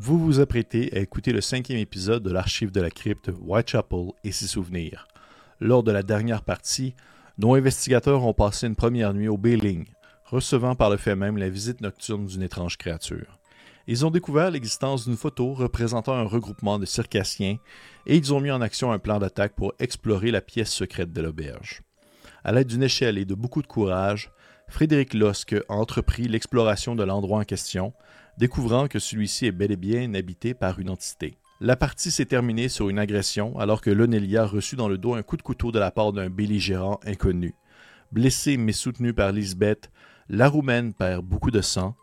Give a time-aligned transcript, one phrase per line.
[0.00, 4.30] Vous vous apprêtez à écouter le cinquième épisode de l'archive de la crypte Whitechapel et
[4.30, 5.08] ses souvenirs.
[5.58, 6.94] Lors de la dernière partie,
[7.36, 9.86] nos investigateurs ont passé une première nuit au Bailing,
[10.24, 13.40] recevant par le fait même la visite nocturne d'une étrange créature.
[13.88, 17.58] Ils ont découvert l'existence d'une photo représentant un regroupement de circassiens
[18.06, 21.22] et ils ont mis en action un plan d'attaque pour explorer la pièce secrète de
[21.22, 21.82] l'auberge.
[22.44, 24.30] À l'aide d'une échelle et de beaucoup de courage,
[24.68, 27.94] Frédéric Losque a entrepris l'exploration de l'endroit en question,
[28.38, 31.36] découvrant que celui-ci est bel et bien habité par une entité.
[31.60, 35.22] La partie s'est terminée sur une agression alors que Lonelia reçut dans le dos un
[35.22, 37.54] coup de couteau de la part d'un belligérant inconnu.
[38.12, 39.90] Blessé mais soutenu par Lisbeth,
[40.28, 41.96] la Roumaine perd beaucoup de sang,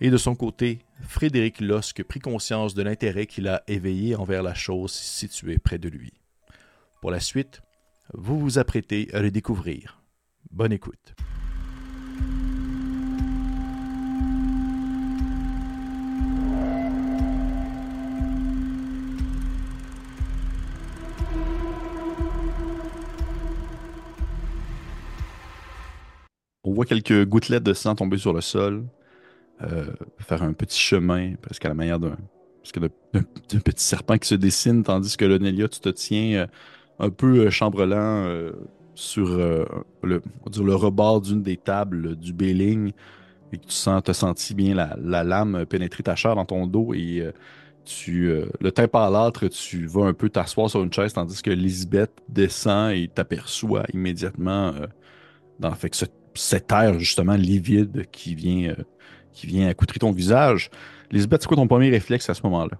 [0.00, 4.54] et de son côté, Frédéric Losque prit conscience de l'intérêt qu'il a éveillé envers la
[4.54, 6.12] chose située près de lui.
[7.00, 7.62] Pour la suite,
[8.12, 10.02] vous vous apprêtez à le découvrir.
[10.50, 11.14] Bonne écoute.
[26.76, 28.84] Voit quelques gouttelettes de sang tomber sur le sol,
[29.62, 29.86] euh,
[30.20, 32.16] faire un petit chemin, presque à la manière d'un
[33.64, 36.46] petit serpent qui se dessine, tandis que Lonelia, tu te tiens euh,
[36.98, 38.26] un peu euh, chambrelant
[38.94, 39.66] sur le,
[40.02, 42.92] le rebord d'une des tables du Béling
[43.52, 46.66] et que tu sens, as senti bien la, la lame pénétrer ta chair dans ton
[46.66, 47.24] dos et
[47.84, 52.12] tu, le teint pâlâtre, tu vas un peu t'asseoir sur une chaise tandis que Lisbeth
[52.28, 54.74] descend et t'aperçoit immédiatement
[55.58, 58.84] dans fait que ce- cet air justement livide qui vient, euh,
[59.32, 60.70] qui vient accoutrer ton visage.
[61.10, 62.78] Lisbeth, c'est quoi ton premier réflexe à ce moment-là?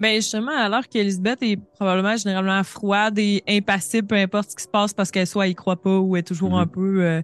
[0.00, 4.68] Ben justement, alors qu'Elisabeth est probablement généralement froide et impassible, peu importe ce qui se
[4.68, 7.22] passe, parce qu'elle soit y croit pas ou est toujours un peu euh,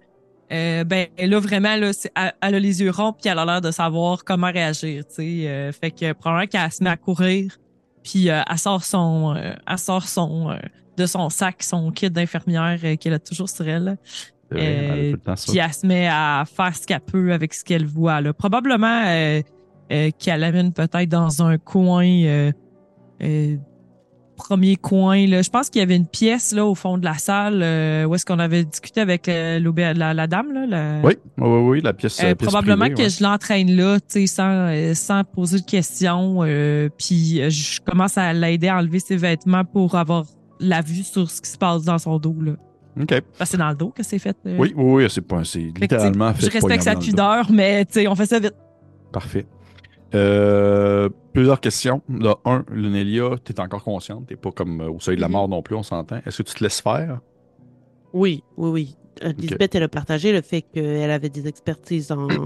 [0.53, 3.61] euh, ben là vraiment là, elle, elle a les yeux ronds puis elle a l'air
[3.61, 5.49] de savoir comment réagir, tu sais.
[5.49, 7.59] Euh, fait que probablement qu'elle se met à courir
[8.03, 10.57] puis euh, elle sort son, euh, elle sort son euh,
[10.97, 13.99] de son sac son kit d'infirmière qu'elle a toujours sur elle.
[14.51, 15.17] Vrai, Euh.
[15.49, 18.21] Puis elle se met à faire ce qu'elle peut avec ce qu'elle voit.
[18.21, 18.33] Là.
[18.33, 19.43] Probablement euh,
[19.93, 23.57] euh, qu'elle amène peut-être dans un coin, euh,
[24.37, 25.27] premier coin.
[25.27, 25.43] Là.
[25.43, 27.57] Je pense qu'il y avait une pièce là au fond de la salle
[28.07, 29.59] où est-ce qu'on avait discuté avec la,
[30.15, 30.53] la dame.
[30.53, 32.23] Là, la- Oui, oui, oui, la pièce.
[32.39, 33.11] Probablement privée, que ouais.
[33.11, 36.39] je l'entraîne là, sans, sans poser de questions.
[36.97, 40.25] puis je commence à l'aider à enlever ses vêtements pour avoir
[40.61, 42.37] la vue sur ce qui se passe dans son dos.
[42.41, 42.53] Là.
[43.01, 43.07] OK.
[43.09, 44.37] Parce que c'est dans le dos que c'est fait.
[44.47, 44.57] euh.
[44.59, 48.15] Oui, oui, oui, c'est pas, littéralement fait Je respecte sa pudeur, mais tu sais, on
[48.15, 48.55] fait ça vite.
[49.13, 49.47] Parfait.
[50.15, 52.03] Euh, plusieurs questions.
[52.09, 55.29] Là, un, Lunelia, tu es encore consciente, tu pas comme euh, au seuil de la
[55.29, 55.33] Mhm.
[55.33, 56.21] mort non plus, on s'entend.
[56.27, 57.21] Est-ce que tu te laisses faire?
[58.13, 58.97] Oui, oui, oui.
[59.37, 62.27] Lisbeth, elle a partagé le fait qu'elle avait des expertises en...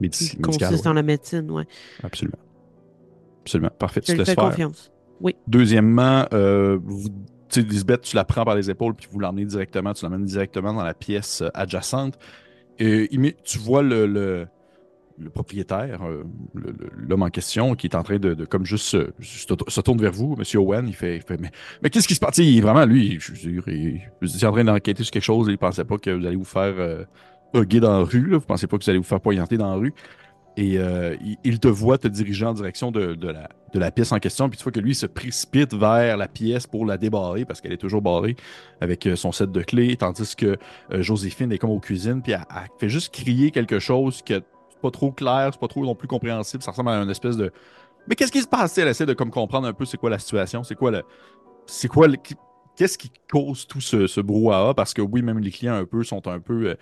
[0.00, 0.86] Ouais.
[0.86, 1.64] en la médecine, ouais.
[2.02, 2.38] Absolument.
[3.42, 3.70] Absolument.
[3.78, 4.44] Parfait, tu te laisses fais faire.
[4.44, 4.90] confiance.
[5.46, 7.10] Deuxièmement, euh, vous-
[7.52, 10.24] tu sais, Lisbeth, tu la prends par les épaules puis vous l'emmenez directement, tu l'emmènes
[10.24, 12.18] directement dans la pièce euh, adjacente.
[12.78, 14.46] Et immé- tu vois le,
[15.34, 16.24] propriétaire, euh,
[16.96, 20.34] l'homme en question, qui est en train de, comme juste se, se- tourne vers vous,
[20.36, 22.38] Monsieur Owen, il fait, il fait, mais, qu'est-ce qui se passe?
[22.38, 25.48] Il est vraiment, lui, je veux dire, il, est en train d'enquêter sur quelque chose
[25.48, 27.04] et il pensait pas que vous allez vous faire euh,
[27.52, 28.38] dans la rue, là.
[28.38, 29.94] vous pensez pas que vous allez vous faire poignarder dans la rue.
[30.56, 34.12] Et euh, il, te voit te diriger en direction de, de la, de la pièce
[34.12, 34.50] en question.
[34.50, 37.60] Puis tu vois que lui, il se précipite vers la pièce pour la débarrer parce
[37.62, 38.36] qu'elle est toujours barrée
[38.82, 39.96] avec euh, son set de clés.
[39.96, 40.58] Tandis que
[40.92, 42.20] euh, Joséphine est comme aux cuisines.
[42.20, 45.68] Puis elle, elle fait juste crier quelque chose que c'est pas trop clair, c'est pas
[45.68, 46.62] trop non plus compréhensible.
[46.62, 47.50] Ça ressemble à une espèce de.
[48.06, 48.76] Mais qu'est-ce qui se passe?
[48.76, 51.02] Elle essaie de comme comprendre un peu c'est quoi la situation, c'est quoi le.
[51.64, 52.16] C'est quoi le.
[52.76, 54.74] Qu'est-ce qui cause tout ce, ce brouhaha?
[54.74, 56.66] Parce que oui, même les clients un peu sont un peu.
[56.66, 56.74] euh,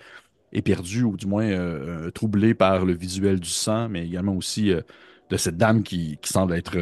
[0.53, 4.71] éperdus ou du moins euh, euh, troublés par le visuel du sang, mais également aussi
[4.71, 4.81] euh,
[5.29, 6.77] de cette dame qui, semble être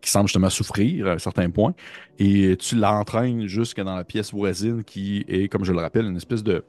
[0.00, 1.74] qui semble justement souffrir à un certain point.
[2.18, 6.16] Et tu l'entraînes jusque dans la pièce voisine qui est, comme je le rappelle, une
[6.16, 6.64] espèce de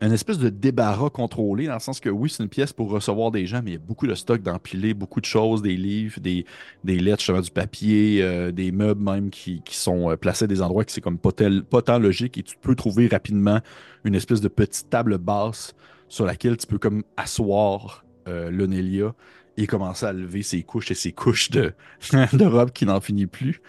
[0.00, 3.30] une espèce de débarras contrôlé, dans le sens que oui, c'est une pièce pour recevoir
[3.30, 6.20] des gens, mais il y a beaucoup de stock d'empilés, beaucoup de choses, des livres,
[6.20, 6.46] des,
[6.84, 10.62] des lettres, du papier, euh, des meubles même qui, qui sont euh, placés à des
[10.62, 13.60] endroits qui c'est comme pas, tel, pas tant logique et tu peux trouver rapidement
[14.04, 15.74] une espèce de petite table basse
[16.08, 19.14] sur laquelle tu peux comme asseoir euh, Lonelia
[19.56, 21.72] et commencer à lever ses couches et ses couches de,
[22.32, 23.60] de robe qui n'en finit plus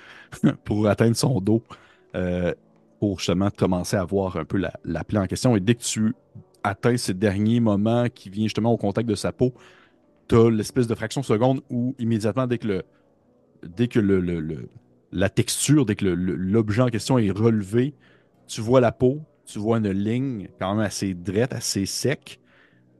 [0.63, 1.63] pour atteindre son dos.
[2.15, 2.53] Euh,
[3.01, 5.55] pour justement commencer à voir un peu la, la plaie en question.
[5.55, 6.13] Et dès que tu
[6.63, 9.55] atteins ce dernier moment qui vient justement au contact de sa peau,
[10.29, 12.83] tu as l'espèce de fraction de seconde où immédiatement, dès que le,
[13.63, 14.69] dès que le,
[15.11, 17.95] la texture, dès que l'objet en question est relevé,
[18.45, 22.39] tu vois la peau, tu vois une ligne quand même assez droite, assez sec,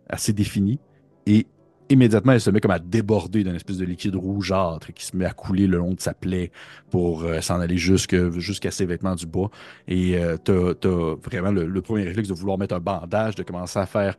[0.10, 0.80] assez définie.
[1.28, 1.46] Et
[1.92, 5.26] immédiatement, elle se met comme à déborder d'un espèce de liquide rougeâtre qui se met
[5.26, 6.52] à couler le long de sa plaie
[6.90, 9.50] pour euh, s'en aller jusqu'à ses vêtements du bas.
[9.88, 13.80] Et euh, tu as, vraiment le, premier réflexe de vouloir mettre un bandage, de commencer
[13.80, 14.16] à faire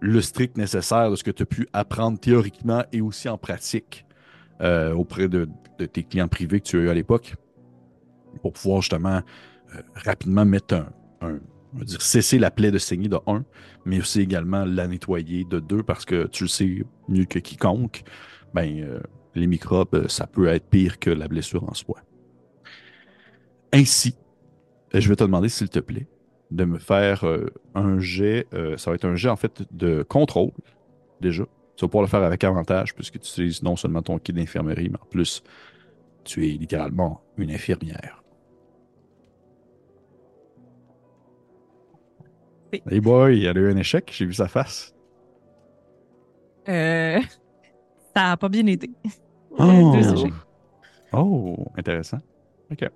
[0.00, 4.04] le strict nécessaire de ce que tu as pu apprendre théoriquement et aussi en pratique
[4.60, 5.48] euh, auprès de,
[5.92, 7.34] tes clients privés que tu as eu à l'époque
[8.42, 9.22] pour pouvoir justement
[9.94, 10.86] rapidement mettre
[11.20, 11.38] un
[11.82, 13.44] dire, cesser la plaie de saigner de un,
[13.84, 18.04] mais aussi également la nettoyer de deux, parce que tu le sais mieux que quiconque,
[18.54, 19.00] ben, euh,
[19.34, 22.00] les microbes, euh, ça peut être pire que la blessure en soi.
[23.72, 24.16] Ainsi,
[24.94, 26.06] euh, je vais te demander, s'il te plaît,
[26.50, 27.24] de me faire
[27.74, 30.52] un jet, ça va être un jet en fait de contrôle,
[31.20, 31.44] déjà.
[31.74, 34.88] Tu vas pouvoir le faire avec avantage, puisque tu utilises non seulement ton kit d'infirmerie,
[34.88, 35.42] mais en plus,
[36.22, 38.23] tu es littéralement une infirmière.
[42.90, 44.94] Hey boy, il y a eu un échec, j'ai vu sa face.
[46.68, 47.20] Euh,
[48.14, 48.90] ça n'a pas bien été.
[49.58, 49.96] Oh.
[51.12, 52.18] oh, intéressant.
[52.70, 52.88] OK.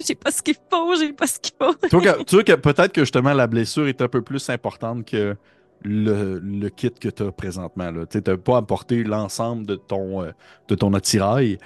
[0.00, 1.74] J'ai pas ce qu'il faut, j'ai pas ce qu'il faut.
[1.74, 5.36] tu vois que, peut-être que justement la blessure est un peu plus importante que
[5.82, 7.90] le, kit que tu as présentement.
[8.08, 10.30] Tu n'as pas apporté l'ensemble de ton, euh,
[10.68, 11.58] de ton attirail.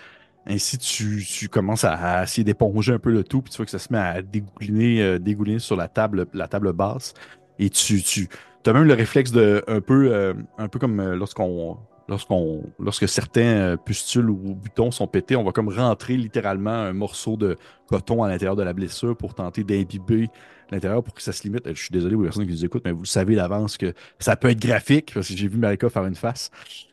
[0.46, 3.78] Ainsi, tu, commences à, essayer d'éponger un peu le tout, puis tu vois que ça
[3.78, 7.14] se met à dégouliner, euh, dégouliner sur la table, la table basse.
[7.62, 8.28] Et tu, tu
[8.66, 11.78] as même le réflexe de un peu, euh, un peu comme euh, lorsqu'on
[12.08, 16.92] lorsqu'on lorsque certains euh, pustules ou boutons sont pétés, on va comme rentrer littéralement un
[16.92, 17.56] morceau de
[17.86, 20.28] coton à l'intérieur de la blessure pour tenter d'imbiber
[20.72, 21.72] l'intérieur pour que ça se limite.
[21.72, 24.34] Je suis désolé les personnes qui nous écoutent, mais vous le savez d'avance que ça
[24.34, 26.50] peut être graphique parce que j'ai vu Marika faire une face.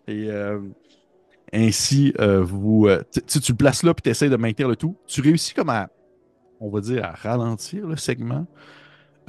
[0.07, 0.29] Et
[1.51, 4.95] ainsi, vous, tu, tu le places là puis tu essaies de maintenir le tout.
[5.07, 5.89] Tu réussis comme à,
[6.59, 8.45] on va dire, à ralentir le segment.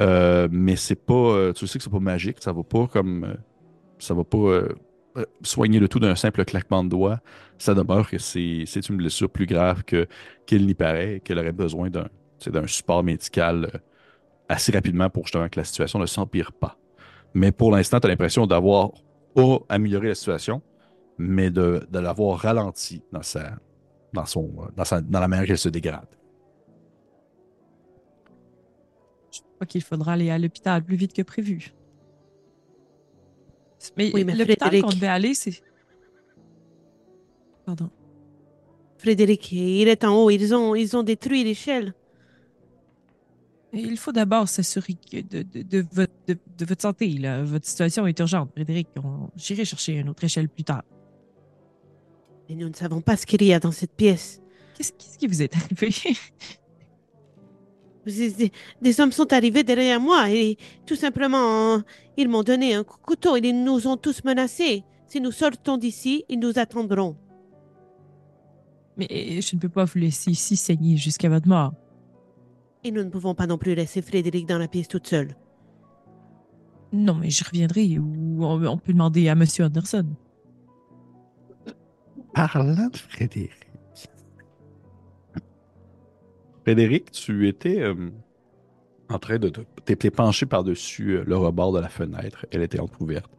[0.01, 1.15] Euh, mais c'est pas.
[1.15, 3.25] Euh, tu sais que c'est pas magique, ça va pas comme.
[3.25, 3.35] Euh,
[3.99, 4.63] ça va pas
[5.43, 7.21] soigner le tout d'un simple claquement de doigts.
[7.59, 9.83] Ça demeure que c'est une blessure plus grave
[10.47, 13.83] qu'il n'y paraît, qu'elle aurait besoin d'un support médical
[14.49, 16.79] assez rapidement pour justement que la situation ne s'empire pas.
[17.35, 18.93] Mais pour l'instant, tu as l'impression d'avoir
[19.35, 20.63] pas amélioré la situation,
[21.19, 23.59] mais de, de l'avoir ralenti dans sa,
[24.15, 26.09] dans, son, dans, sa, dans la manière qu'elle se dégrade.
[29.67, 31.73] Qu'il faudra aller à l'hôpital plus vite que prévu.
[33.97, 35.63] Mais, l'hôpital qu'on devait aller, c'est.
[37.65, 37.91] Pardon.
[38.99, 40.31] Frédéric, il est en haut.
[40.31, 41.95] Ils ont, ils ont détruit l'échelle.
[43.73, 47.09] Il faut d'abord s'assurer de, de, de, votre, de, votre santé.
[47.19, 47.43] Là.
[47.43, 48.89] Votre situation est urgente, Frédéric.
[49.37, 50.83] J'irai chercher une autre échelle plus tard.
[52.49, 54.43] Mais nous ne savons pas ce qu'il y a dans cette pièce.
[54.77, 55.91] Qu'est-ce qui vous est arrivé?
[58.07, 60.57] des, hommes sont arrivés derrière moi et
[60.87, 61.83] tout simplement,
[62.17, 64.85] ils m'ont donné un couteau et ils nous ont tous menacés.
[65.07, 67.17] Si nous sortons d'ici, ils nous attendront.
[68.97, 71.73] Mais je ne peux pas vous laisser ici saigner jusqu'à votre mort.
[72.85, 75.37] Et nous ne pouvons pas non plus laisser Frédéric dans la pièce toute seule.
[76.93, 79.45] Non, mais je reviendrai ou on, peut demander à M.
[79.61, 80.07] Anderson.
[82.35, 83.70] Parlant de Frédéric,
[86.65, 88.11] Frédéric, tu étais euh,
[89.09, 89.53] en train de.
[89.85, 92.47] T'étais penché par-dessus euh, le rebord de la fenêtre.
[92.51, 93.31] Elle était entrouverte.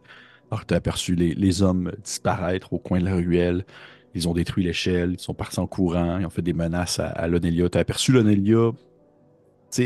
[0.50, 3.66] Alors, tu as aperçu les, hommes disparaître au coin de la ruelle.
[4.14, 5.14] Ils ont détruit l'échelle.
[5.14, 6.20] Ils sont partis en courant.
[6.20, 7.70] Ils ont fait des menaces à, à Lonelia.
[7.70, 8.72] Tu as aperçu Lonelia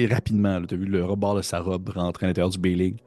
[0.10, 0.62] rapidement.
[0.65, 2.98] Tu as vu le rebord de sa robe rentrer à l'intérieur du bailing.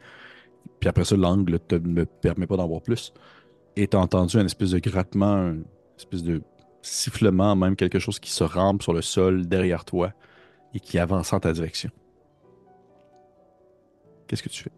[0.80, 3.12] Puis après ça, l'angle ne me permet pas d'en voir plus.
[3.76, 5.64] Et tu as entendu un espèce de grattement, une
[5.96, 6.42] espèce de
[6.82, 10.12] sifflement, même quelque chose qui se rampe sur le sol derrière toi
[10.74, 11.90] et qui avance en ta direction.
[14.26, 14.72] Qu'est-ce que tu fais?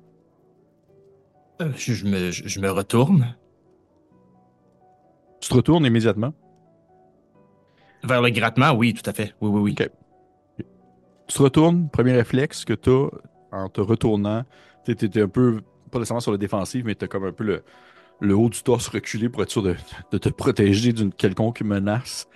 [1.61, 3.37] Euh, je, me, je, me, retourne.
[5.41, 6.33] Tu te retournes immédiatement?
[8.03, 9.35] Vers le grattement, oui, tout à fait.
[9.41, 9.75] Oui, oui, oui.
[11.27, 13.09] Tu te retournes, premier réflexe que tu as
[13.53, 14.45] en te retournant.
[14.85, 17.45] Tu étais un peu, pas nécessairement sur le défensif, mais tu as comme un peu
[17.45, 17.65] le,
[18.21, 19.75] le haut du torse reculé pour être sûr de,
[20.19, 22.29] te protéger d'une quelconque menace.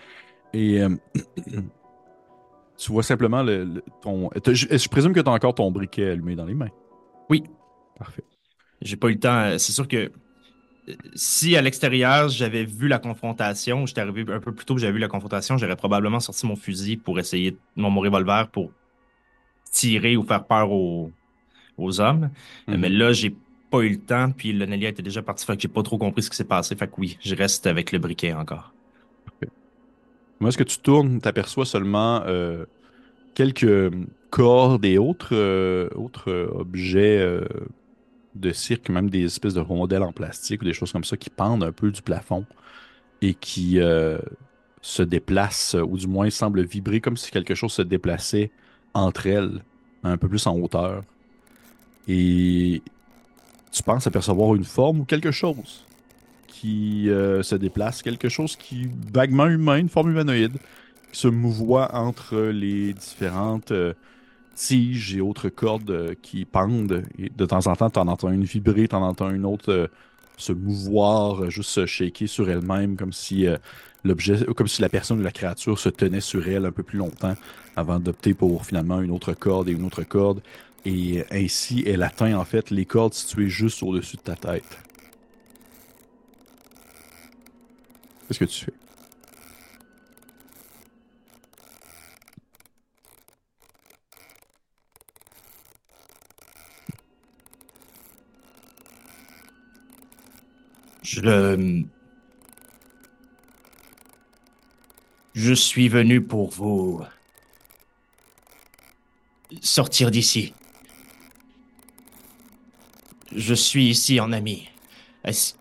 [0.52, 0.96] Et euh,
[2.76, 4.30] tu vois simplement le, ton.
[4.46, 6.70] Je, présume que tu as encore ton briquet allumé dans les mains.
[7.28, 7.44] Oui.
[7.98, 8.24] Parfait.
[8.80, 9.38] J'ai pas eu le temps.
[9.40, 10.10] Euh, c'est sûr que
[10.88, 14.92] euh, si à l'extérieur j'avais vu la confrontation, j'étais arrivé un peu plus tôt, j'avais
[14.92, 18.70] vu la confrontation, j'aurais probablement sorti mon fusil pour essayer, mon, mon revolver pour
[19.70, 21.10] tirer ou faire peur aux,
[21.76, 22.30] aux hommes.
[22.68, 22.76] Mhm.
[22.76, 23.34] Mais là, j'ai
[23.76, 25.98] pas eu le temps, puis le Nelia était déjà parti, fait que j'ai pas trop
[25.98, 26.76] compris ce qui s'est passé.
[26.76, 28.72] Fait que oui, je reste avec le briquet encore.
[30.40, 32.66] Moi, est-ce que tu tournes, tu aperçois seulement euh,
[33.34, 33.92] quelques
[34.30, 37.40] cordes et autres, euh, autres objets
[38.34, 41.30] de cirque, même des espèces de rondelles en plastique ou des choses comme ça qui
[41.30, 42.44] pendent un peu du plafond
[43.22, 44.18] et qui euh,
[44.80, 48.50] se déplacent, ou du moins semblent vibrer comme si quelque chose se déplaçait
[48.92, 49.64] entre elles,
[50.02, 51.04] un peu plus en hauteur.
[52.06, 52.82] Et
[53.74, 55.84] tu penses apercevoir une forme ou quelque chose
[56.46, 60.56] qui euh, se déplace, quelque chose qui vaguement humain, une forme humanoïde,
[61.12, 63.92] qui se mouvoie entre les différentes euh,
[64.54, 67.02] tiges et autres cordes euh, qui pendent.
[67.18, 69.90] De temps en temps, tu en entends une vibrer, tu en entends une autre
[70.36, 73.46] se mouvoir, juste se shaker sur elle-même, comme si
[74.02, 76.98] l'objet, comme si la personne ou la créature se tenait sur elle un peu plus
[76.98, 77.34] longtemps
[77.76, 80.40] avant d'opter pour finalement une autre corde et une autre corde.
[80.84, 84.78] Et ainsi, elle atteint en fait les cordes situées juste au-dessus de ta tête.
[88.28, 88.72] Qu'est-ce que tu fais?
[101.02, 101.84] Je.
[105.34, 107.02] Je suis venu pour vous.
[109.60, 110.54] sortir d'ici.
[113.34, 114.68] Je suis ici en ami.
[115.24, 115.54] Est-ce.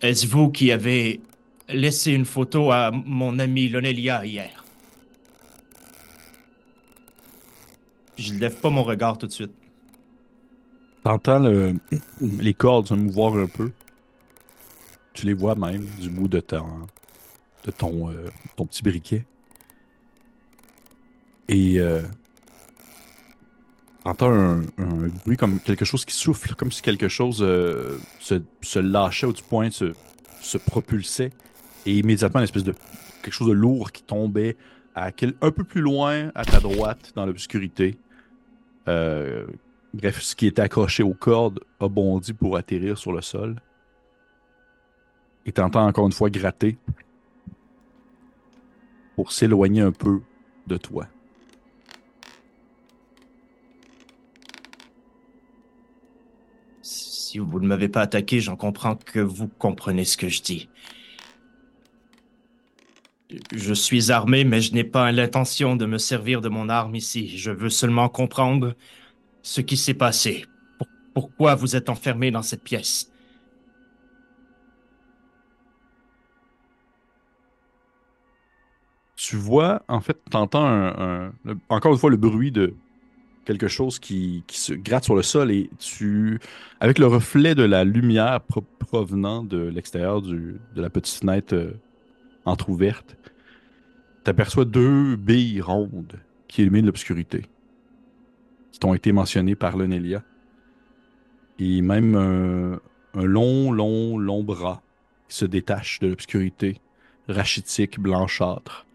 [0.00, 1.20] Est-ce vous qui avez
[1.68, 4.64] laissé une photo à mon ami Lonelia hier?
[8.18, 9.52] Je lève pas mon regard tout de suite.
[11.02, 11.76] T'entends le-
[12.20, 13.72] les cordes se mouvoir un peu.
[15.12, 16.66] Tu les vois même du bout de ton,
[17.64, 19.24] de ton, euh, ton petit briquet.
[21.48, 22.02] Et euh,
[24.04, 28.42] t'entends un, un bruit comme quelque chose qui souffle, comme si quelque chose euh, se,
[28.62, 29.92] se lâchait ou du point se,
[30.40, 31.30] se propulsait.
[31.86, 32.74] Et immédiatement, une espèce de
[33.22, 34.56] quelque chose de lourd qui tombait
[34.94, 37.96] un peu plus loin à ta droite dans l'obscurité.
[38.86, 39.46] Euh,
[39.94, 43.54] Bref, ce qui était accroché aux cordes a bondi pour atterrir sur le sol.
[45.46, 46.76] Et t'entends encore une fois gratter
[49.14, 50.20] pour s'éloigner un peu
[50.66, 51.06] de toi.
[57.34, 60.70] Si vous ne m'avez pas attaqué, j'en comprends que vous comprenez ce que je dis.
[63.52, 67.36] Je suis armé, mais je n'ai pas l'intention de me servir de mon arme ici.
[67.38, 68.76] Je veux seulement comprendre
[69.42, 70.46] ce qui s'est passé.
[70.78, 73.12] Pour- pourquoi vous êtes enfermé dans cette pièce?
[79.16, 82.80] Tu vois, en fait, t'entends un, un- encore une fois le bruit de
[83.44, 86.40] quelque chose qui, se gratte sur le sol et tu,
[86.80, 91.72] avec le reflet de la lumière pro- provenant de l'extérieur de la petite fenêtre euh,
[92.44, 93.16] entr'ouverte,
[94.24, 97.46] t'aperçois deux billes rondes qui illuminent l'obscurité,
[98.72, 100.22] qui t'ont été mentionnées par Lonelia.
[101.58, 102.80] Et même un,
[103.14, 104.82] un long, long, long bras
[105.28, 106.80] qui se détache de l'obscurité,
[107.28, 108.86] rachitique, blanchâtre,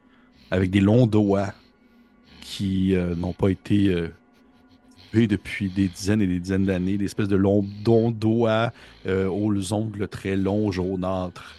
[0.51, 1.53] avec des longs doigts
[2.41, 4.09] qui euh, n'ont pas été euh,
[5.09, 8.71] coupés depuis des dizaines et des dizaines d'années, des espèces de longs doigts
[9.05, 11.55] euh, aux ongles très longs, jaunâtres,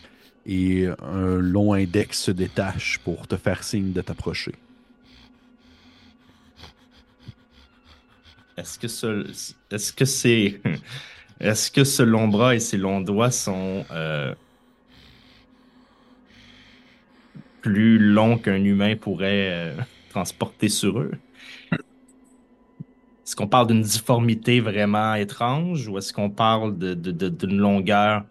[0.46, 4.54] et un long index se détache pour te faire signe de t'approcher.
[8.56, 9.26] Est-ce que ce,
[9.70, 10.60] est-ce que c'est,
[11.40, 14.34] est-ce que ce long bras et ces longs doigts sont euh,
[17.62, 19.76] plus longs qu'un humain pourrait euh,
[20.10, 21.12] transporter sur eux?
[23.24, 28.24] Est-ce qu'on parle d'une difformité vraiment étrange ou est-ce qu'on parle d'une longueur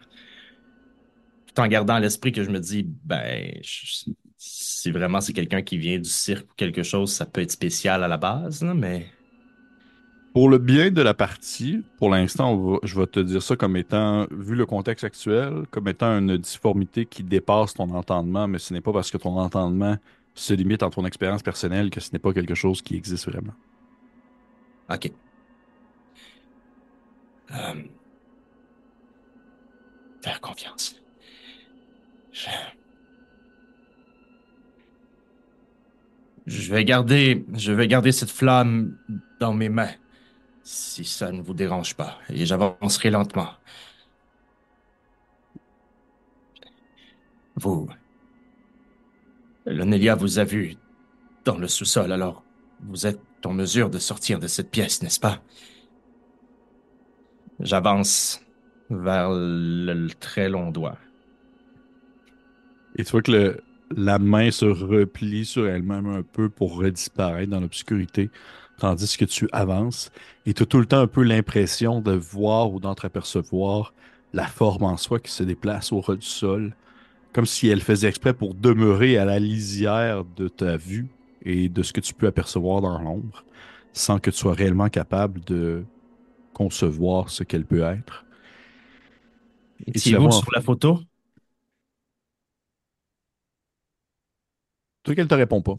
[1.48, 3.51] tout en gardant à l'esprit que je me dis, ben,
[4.38, 8.03] si vraiment c'est quelqu'un qui vient du cirque ou quelque chose, ça peut être spécial
[8.03, 9.08] à la base, mais.
[10.34, 14.27] Pour le bien de la partie, pour l'instant, je vais te dire ça comme étant,
[14.31, 18.81] vu le contexte actuel, comme étant une difformité qui dépasse ton entendement, mais ce n'est
[18.81, 19.98] pas parce que ton entendement
[20.36, 23.53] se limite en ton expérience personnelle que ce n'est pas quelque chose qui existe vraiment.
[24.89, 25.12] OK.
[27.51, 27.84] Euh,
[30.22, 30.96] Faire confiance.
[32.31, 32.50] Je...
[36.72, 38.98] Vais garder, je vais garder cette flamme
[39.39, 39.93] dans mes mains,
[40.63, 43.50] si ça ne vous dérange pas, et j'avancerai lentement.
[47.55, 47.88] Vous,
[49.65, 50.75] Lonelia vous a vu
[51.46, 52.43] dans le sous-sol, alors
[52.81, 55.41] vous êtes en mesure de sortir de cette pièce, n'est-ce pas?
[57.60, 58.41] J'avance
[58.89, 60.98] vers le, très long doigt.
[62.96, 63.62] Et tu vois que
[63.96, 68.29] la main se replie sur elle-même un peu pour redisparaître dans l'obscurité.
[68.77, 70.10] tandis que tu avances
[70.46, 73.93] et tu as tout le temps un peu l'impression de voir ou d'entreapercevoir
[74.34, 76.75] la forme en soi qui se déplace au ras du sol,
[77.34, 81.10] comme si elle faisait exprès pour demeurer à la lisière de ta vue
[81.43, 83.46] et de ce que tu peux apercevoir dans l'ombre,
[83.93, 85.86] sans que tu sois réellement capable de
[86.53, 88.25] concevoir ce qu'elle peut être.
[90.17, 91.00] Vois sur la photo?
[95.03, 95.77] Tout qu'elle te répond pas.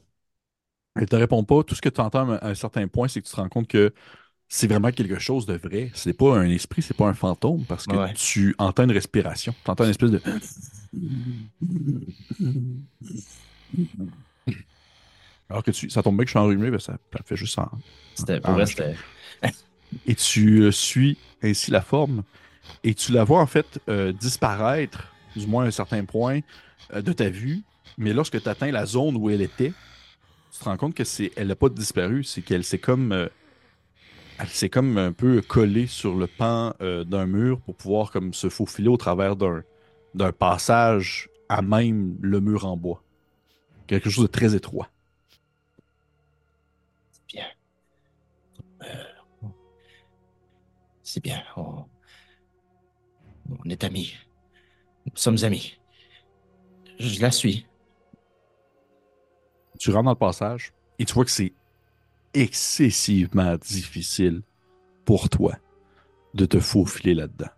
[0.97, 1.63] Elle te répond pas.
[1.63, 3.69] Tout ce que tu entends à un certain point, c'est que tu te rends compte
[3.69, 3.93] que
[4.49, 5.91] c'est vraiment quelque chose de vrai.
[5.95, 8.13] C'est pas un esprit, c'est pas un fantôme, parce que Ouais.
[8.15, 9.55] tu entends une respiration.
[9.65, 10.21] Tu entends une espèce de.
[15.51, 17.59] Alors que tu, ça tombe bien que je suis enrhumé, ben ça, ça fait juste
[17.59, 17.69] en.
[18.15, 18.95] C'était, pour c'était-
[20.07, 22.23] Et tu euh, suis ainsi la forme.
[22.85, 26.41] Et tu la vois en fait euh, disparaître, du moins à un certain point
[26.95, 27.63] euh, de ta vue.
[27.99, 29.73] Mais lorsque tu atteins la zone où elle était,
[30.53, 32.23] tu te rends compte que c'est, elle n'a pas disparu.
[32.23, 33.29] C'est qu'elle s'est comme,
[34.39, 38.49] elle s'est comme un peu collée sur le pan d'un mur pour pouvoir comme se
[38.49, 39.63] faufiler au travers d'un,
[40.15, 43.03] d'un passage à même le mur en bois.
[43.87, 44.89] Quelque chose de très étroit.
[51.11, 51.43] C'est bien.
[51.57, 51.85] On...
[53.65, 54.15] on est amis.
[55.07, 55.77] Nous sommes amis.
[56.99, 57.67] Je la suis.
[59.79, 61.55] tu rentres dans le passage et tu vois que c'est
[62.35, 64.43] excessivement difficile
[65.05, 65.55] pour toi
[66.35, 67.49] de te faufiler là-dedans.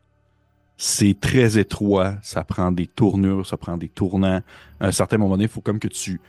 [0.79, 4.41] C'est très étroit, ça prend des tournures, ça prend des tournants.
[4.81, 6.21] À un certain moment donné, il faut comme que tu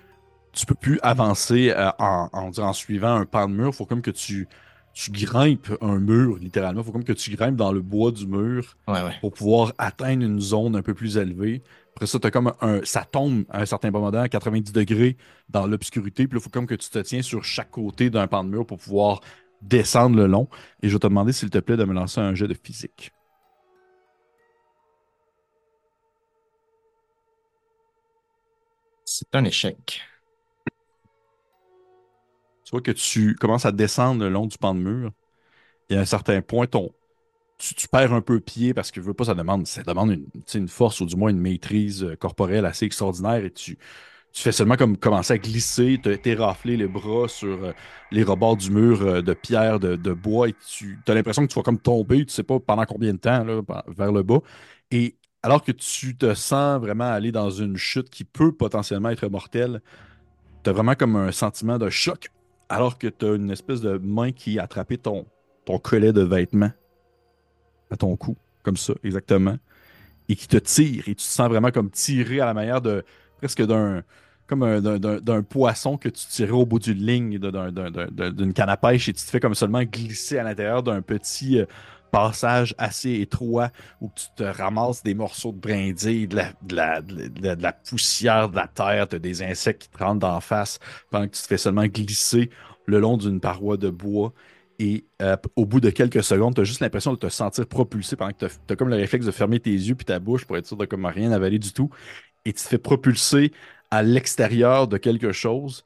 [0.51, 3.87] tu peux plus avancer euh, en, en, en suivant un pan de mur, il faut
[3.87, 4.47] comme que tu
[4.93, 8.27] tu grimpes un mur littéralement, il faut comme que tu grimpes dans le bois du
[8.27, 9.15] mur Ouais, ouais.
[9.21, 11.63] pour pouvoir atteindre une zone un peu plus élevée.
[11.95, 15.17] Après ça, t'as comme un, ça tombe à un certain moment donné à 90 degrés
[15.49, 16.27] dans l'obscurité.
[16.27, 18.49] Puis là, il faut comme que tu te tiens sur chaque côté d'un pan de
[18.49, 19.21] mur pour pouvoir
[19.61, 20.47] descendre le long.
[20.81, 23.11] Et je vais te demander, s'il te plaît, de me lancer un jet de physique.
[29.05, 30.01] C'est un échec.
[32.81, 35.11] Que tu commences à descendre le long du pan de mur.
[35.89, 36.65] Et à un certain point,
[37.57, 40.67] tu, perds un peu pied parce que veux pas, ça demande, ça demande une, une
[40.67, 43.77] force ou du moins une maîtrise euh, corporelle assez extraordinaire et tu,
[44.33, 47.73] tu fais seulement comme commencer à glisser, te t'érafler les bras sur euh,
[48.11, 51.59] les rebords du mur euh, de pierre, de, bois et tu as l'impression que tu
[51.59, 54.39] vas comme tomber, tu sais pas pendant combien de temps là, vers le bas.
[54.89, 59.27] Et alors que tu te sens vraiment aller dans une chute qui peut potentiellement être
[59.27, 59.81] mortelle,
[60.63, 62.29] tu as vraiment comme un sentiment de choc
[62.73, 65.25] alors que tu as une espèce de main qui a attrapé ton,
[65.83, 66.71] collet de vêtements
[67.91, 69.57] à ton cou, comme ça, exactement,
[70.27, 73.03] et qui te tire, et tu te sens vraiment comme tiré à la manière de
[73.37, 74.03] presque d'un
[74.45, 79.07] comme un- d'un- poisson que tu tirais au bout d'une ligne, d'une canne à pêche,
[79.07, 81.65] et tu te fais comme seulement glisser à l'intérieur d'un petit euh,
[82.13, 86.35] passage assez étroit où tu te ramasses des morceaux de brindilles, de
[86.75, 90.77] la, poussière, de la terre, des insectes qui te rentrent d'en face
[91.09, 92.51] pendant que tu te fais seulement glisser
[92.85, 94.31] le long d'une paroi de bois.
[94.77, 98.15] Et euh, au bout de quelques secondes, tu as juste l'impression de te sentir propulsé
[98.15, 100.55] pendant que tu as, comme le réflexe de fermer tes yeux puis ta bouche pour
[100.55, 101.89] être sûr de comme rien avaler du tout.
[102.45, 103.51] Et tu te fais propulser
[103.89, 105.83] à l'extérieur de quelque chose.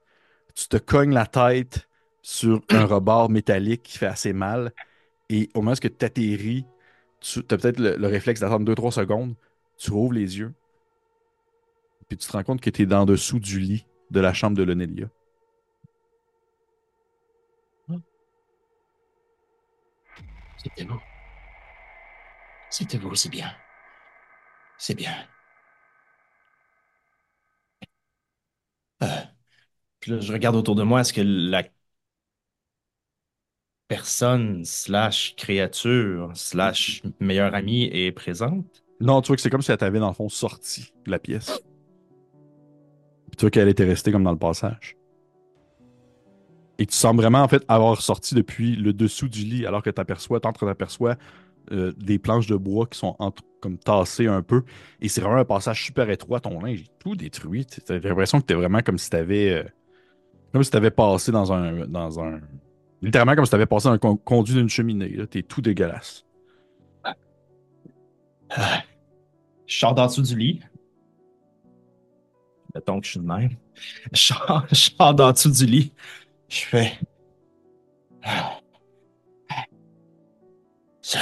[0.55, 1.87] Tu te cognes la tête
[2.21, 4.73] sur un rebord métallique qui fait assez mal.
[5.29, 6.65] Et au moment où tu atterris,
[7.21, 9.35] tu as peut-être le, le réflexe d'attendre 2-3 secondes.
[9.77, 10.53] Tu rouvres les yeux.
[12.09, 14.57] Puis tu te rends compte que tu es dans dessous du lit de la chambre
[14.57, 15.07] de Lonelia.
[20.57, 20.99] C'était vous.
[22.69, 23.51] C'était vous, c'est bien.
[24.77, 25.27] C'est bien.
[29.03, 29.07] Euh,
[29.99, 31.63] puis là, je regarde autour de moi, est-ce que la
[33.87, 38.83] personne slash créature slash meilleure amie est présente?
[38.99, 41.19] Non, tu vois que c'est comme si elle t'avait, dans le fond, sorti de la
[41.19, 41.61] pièce.
[43.27, 44.95] Puis tu vois qu'elle était restée comme dans le passage.
[46.79, 49.89] Et tu sens vraiment, en fait, avoir sorti depuis le dessous du lit, alors que
[49.89, 51.15] tu aperçois, t'entre-aperçois
[51.71, 53.15] euh, des planches de bois qui sont
[53.61, 54.63] comme tassées un peu.
[55.01, 56.39] Et c'est vraiment un passage super étroit.
[56.39, 57.65] Ton linge est tout détruit.
[57.65, 59.49] T'as l'impression que t'es vraiment comme si t'avais...
[59.51, 59.63] euh,
[60.53, 61.45] comme si t'avais passé dans.
[61.87, 62.41] Dans un
[63.01, 65.17] littéralement comme si t'avais passé un con- conduit d'une cheminée.
[65.27, 66.25] T'es tout dégueulasse.
[69.65, 70.61] Je sors d'en dessous du lit.
[72.73, 73.51] Mettons que je suis de même.
[74.11, 74.33] Je
[74.73, 75.93] sors, d'en dessous du lit.
[76.47, 76.99] Je fais.
[81.01, 81.19] Ça.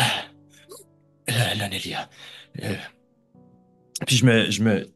[1.57, 2.09] Lonelia.
[2.61, 2.75] Euh.
[4.05, 4.51] Puis je me.
[4.51, 4.87] Je me.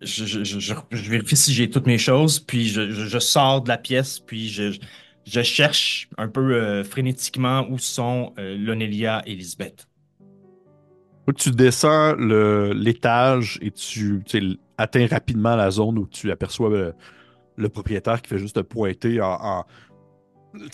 [0.00, 4.20] Je, je, je, vérifie si j'ai toutes mes choses, puis je sors de la pièce,
[4.20, 4.78] puis je,
[5.30, 9.88] je, cherche un peu euh, frénétiquement où sont euh, Lonelia et Lisbeth.
[11.36, 14.22] Tu descends l'étage et tu,
[14.78, 16.94] atteins rapidement la zone où tu aperçois le,
[17.56, 19.64] le propriétaire qui fait juste te pointer en, en-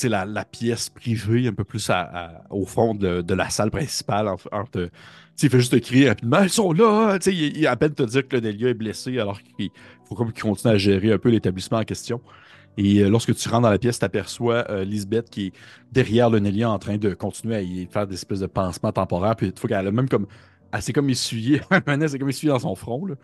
[0.05, 4.29] la, la pièce privée un peu plus à- à- au fond de, la salle principale.
[4.29, 4.89] En, en te-
[5.43, 8.37] il fait juste te crier rapidement Ils sont là il, il appelle te dire que
[8.37, 9.71] Delia est blessé alors qu'il
[10.09, 12.21] faut comme qu'il continue à gérer un peu l'établissement en question.
[12.77, 15.53] Et euh, lorsque tu rentres dans la pièce, tu aperçois Lisbeth qui est
[15.93, 19.37] derrière le Nelia en train de continuer à y faire des espèces de pansements temporaires.
[19.37, 20.27] Puis il faut qu'elle a même comme.
[20.73, 21.61] Elle s'est comme essuyée.
[21.71, 23.07] Maintenant, c'est comme essuyée dans son front.
[23.07, 23.15] Là.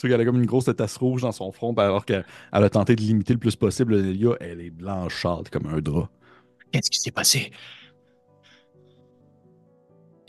[0.00, 2.24] Tu vois qu'elle a comme une grosse tasse rouge dans son front, puis alors qu'elle
[2.52, 4.30] elle a tenté de limiter le plus possible le Nelia.
[4.40, 6.08] Elle est blanchâtre comme un drap.
[6.72, 7.50] Qu'est-ce qui s'est passé?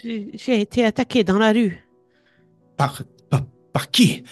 [0.04, 1.88] J'ai j'ai été attaqué dans la rue
[2.76, 4.24] Par, par, par qui?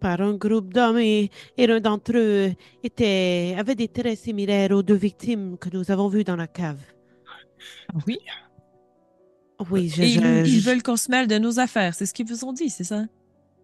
[0.00, 4.82] Par un groupe d'hommes et, et l'un d'entre eux était, avait des traits similaires aux
[4.82, 6.78] deux victimes que nous avons vues dans la cave.
[8.06, 8.18] Oui.
[9.70, 11.94] Oui, je, Et je- ils, veulent qu'on se mêle de nos affaires.
[11.94, 13.04] C'est ce qu'ils vous ont dit, c'est ça?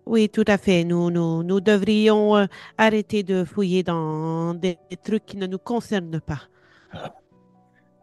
[0.05, 0.83] oui, tout à fait.
[0.85, 5.59] Nous, nous, nous devrions euh, arrêter de fouiller dans des, des trucs qui ne nous
[5.59, 6.41] concernent pas.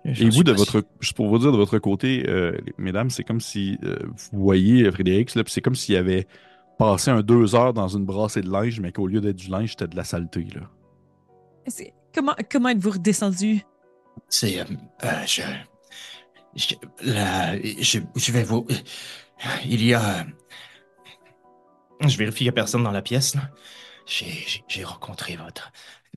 [0.05, 3.41] Et vous, de votre, juste pour vous dire, de votre côté, euh, mesdames, c'est comme
[3.41, 3.97] si euh,
[4.31, 6.25] vous voyez Frédéric, c'est comme s'il avait
[6.79, 9.71] passé un deux heures dans une brassée de linge, mais qu'au lieu d'être du linge,
[9.71, 10.47] c'était de la saleté.
[10.55, 10.61] Là.
[12.15, 13.61] Comment, comment êtes-vous redescendu?
[14.29, 14.59] C'est.
[14.59, 14.63] euh,
[15.03, 15.41] euh, je,
[16.55, 17.99] je, la- je.
[18.15, 18.65] Je vais vous.
[19.65, 20.25] Il y a.
[22.01, 23.35] Je vérifie qu'il n'y a personne dans la pièce.
[23.35, 23.41] là.
[24.07, 25.71] J'ai rencontré votre.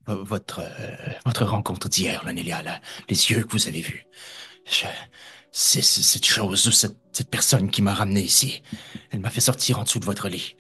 [0.07, 4.05] Votre, euh, votre rencontre d'hier, Lonelia, là, les yeux que vous avez vus.
[4.65, 4.87] Je-
[5.55, 8.63] C'est cette chose, cette, cette personne qui m'a ramené ici.
[9.11, 10.57] Elle m'a fait sortir en dessous de votre lit.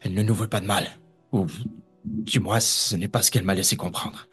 [0.00, 0.88] Elle ne nous veut pas de mal.
[1.30, 1.46] Ou,
[2.04, 4.28] du moins, ce n'est pas ce qu'elle m'a laissé comprendre.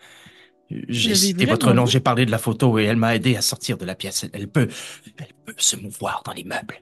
[0.71, 3.77] J'ai cité votre nom, j'ai parlé de la photo et elle m'a aidé à sortir
[3.77, 4.25] de la pièce.
[4.33, 4.69] Elle peut,
[5.17, 6.81] elle peut se mouvoir dans les meubles.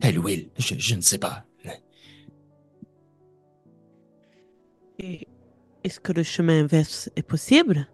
[0.00, 1.44] Elle ou il, je, je ne sais pas.
[5.84, 7.88] Est-ce que le chemin inverse est possible?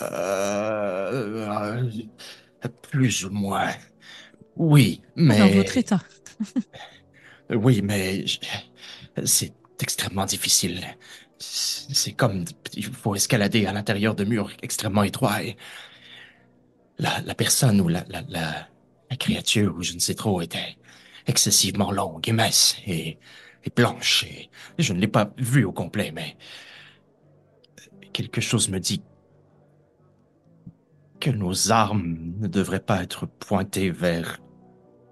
[0.00, 1.82] Euh,
[2.64, 3.72] euh, plus ou moins.
[4.56, 5.38] Oui, mais.
[5.38, 6.00] Dans votre état.
[7.50, 8.24] Oui, mais
[9.24, 10.80] c'est extrêmement difficile.
[11.38, 15.56] C'est comme il faut escalader à l'intérieur de murs extrêmement étroits et
[16.98, 18.68] la, la personne ou la, la, la,
[19.10, 20.76] la créature ou je ne sais trop était
[21.26, 23.18] excessivement longue et mince et,
[23.64, 26.36] et blanche et je ne l'ai pas vue au complet, mais
[28.12, 29.02] quelque chose me dit
[31.22, 34.40] que nos armes ne devraient pas être pointées vers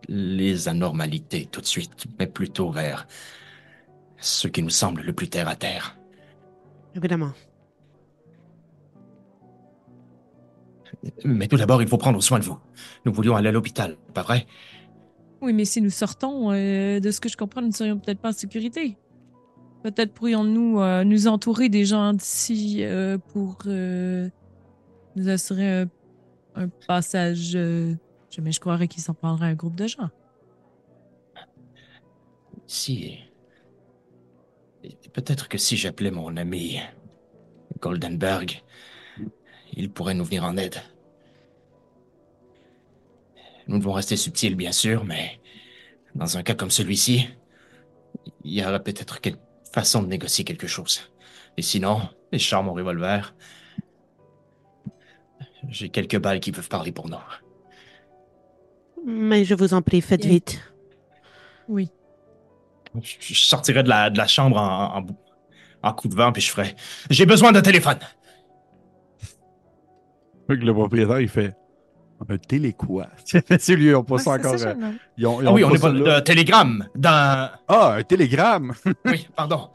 [0.08, 3.06] les anormalités tout de suite, mais plutôt vers
[4.18, 5.96] ce qui nous semble le plus terre à terre.
[6.96, 7.30] Évidemment.
[11.24, 12.58] Mais tout d'abord, il faut prendre soin de vous.
[13.04, 14.48] Nous voulions aller à l'hôpital, pas vrai?
[15.40, 18.18] Oui, mais si nous sortons, euh, de ce que je comprends, nous ne serions peut-être
[18.18, 18.98] pas en sécurité.
[19.84, 24.28] Peut-être pourrions-nous euh, nous entourer des gens d'ici euh, pour euh,
[25.14, 25.86] nous assurer un,
[26.54, 27.54] un passage.
[27.56, 27.94] euh,
[28.30, 30.08] je- mais je croirais qu'il s'en prendrait un groupe de gens.
[32.66, 33.18] Si.
[35.12, 36.78] Peut-être que si j'appelais mon ami
[37.80, 38.62] Goldenberg,
[39.72, 40.76] il pourrait nous venir en aide.
[43.66, 45.40] Nous devons rester subtils, bien sûr, mais
[46.14, 47.28] dans un cas comme celui-ci,
[48.44, 49.40] il y aurait peut-être quelque
[49.72, 51.12] façon de négocier quelque chose.
[51.56, 52.00] Et sinon,
[52.32, 53.34] les chars mon revolver.
[55.68, 57.16] J'ai quelques balles qui peuvent parler pour nous.
[59.06, 60.60] Mais je vous en prie, faites vite.
[61.68, 61.90] Oui.
[63.02, 65.06] Je je sortirais de la, de la chambre en, en,
[65.82, 66.74] en coup de vent, puis je ferais
[67.08, 67.98] J'ai besoin d'un téléphone.
[70.48, 71.54] Le propriétaire, il fait
[72.28, 74.58] un télé quoi C'est lui, ils ont pas ça Ouais, encore.
[74.58, 76.16] ça, euh, ils ont, Ah oui, on est pas là.
[76.20, 77.50] de télégramme dans.
[77.68, 78.72] Ah, un télégramme
[79.06, 79.70] Oui, pardon.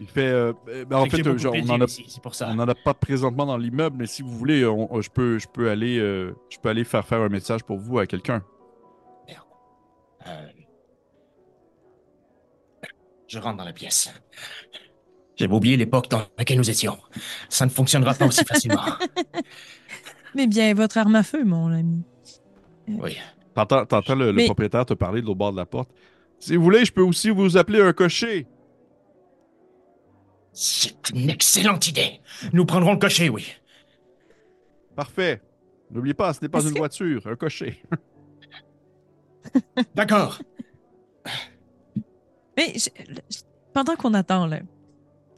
[0.00, 0.26] Il fait.
[0.26, 2.48] euh, euh, ben, en Fait euh, genre, on plaisir en a ici, c'est pour ça.
[2.50, 5.38] On n'en a pas présentement dans l'immeuble, mais si vous voulez, on- euh, je, peux,
[5.38, 8.42] je, peux aller, euh, je peux aller faire faire un message pour vous à quelqu'un.
[10.26, 10.46] Euh,
[13.26, 14.12] Je rentre dans la pièce.
[15.36, 16.98] J'avais oublié l'époque dans laquelle nous étions.
[17.48, 18.82] Ça ne fonctionnera pas aussi facilement.
[20.34, 22.02] Mais bien, votre arme à feu, mon ami.
[22.88, 23.16] Oui.
[23.54, 25.90] T'entends, le, le propriétaire te parler de l'autre bord de la porte.
[26.38, 28.46] Si vous voulez, je peux aussi vous appeler un cocher.
[30.52, 32.20] C'est une excellente idée.
[32.52, 33.46] Nous prendrons le cocher, oui.
[34.96, 35.40] Parfait.
[35.90, 37.82] N'oubliez pas, ce n'est pas une que- voiture, un cocher.
[39.94, 40.40] D'accord.
[42.56, 42.90] Mais je-
[43.30, 43.40] je-
[43.72, 44.60] pendant qu'on attend, là,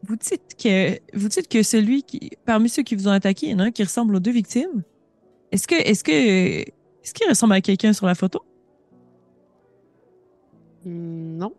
[0.03, 3.53] vous dites que vous dites que celui qui parmi ceux qui vous ont attaqué, il
[3.53, 4.83] y en a un qui ressemble aux deux victimes.
[5.53, 8.43] Est-ce que est-ce que est-ce qu'il ressemble à quelqu'un sur la photo?
[10.85, 11.55] Hmm, Non.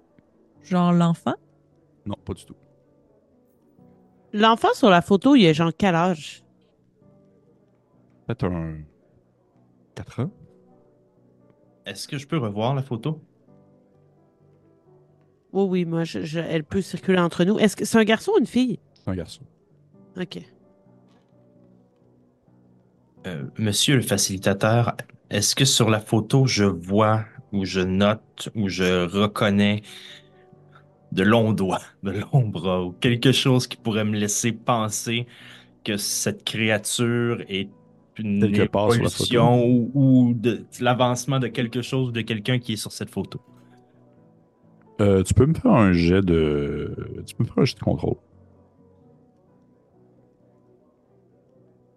[0.64, 1.36] Genre l'enfant?
[2.06, 2.56] Non, pas du tout.
[4.34, 6.44] L'enfant sur la photo, il est genre quel âge?
[8.28, 8.78] Peut-être un.
[9.96, 10.32] 4 ans?
[11.86, 13.22] Est-ce que je peux revoir la photo?
[15.52, 17.60] Oui, oui, moi, je- je- elle peut circuler entre nous.
[17.60, 18.80] Est-ce que c'est un garçon ou une fille?
[18.94, 19.44] C'est un garçon.
[20.20, 20.40] OK.
[23.28, 24.96] Euh, monsieur le facilitateur,
[25.30, 29.84] est-ce que sur la photo, je vois ou je note ou je reconnais
[31.14, 35.28] de longs doigts, de longs bras ou quelque chose qui pourrait me laisser penser
[35.84, 37.70] que cette créature est
[38.18, 42.92] une évolution ou, ou de l'avancement de quelque chose ou de quelqu'un qui est sur
[42.92, 43.40] cette photo?
[45.02, 46.96] Euh, tu peux me faire un jet de.
[47.26, 48.18] Tu peux me faire un jet de contrôle.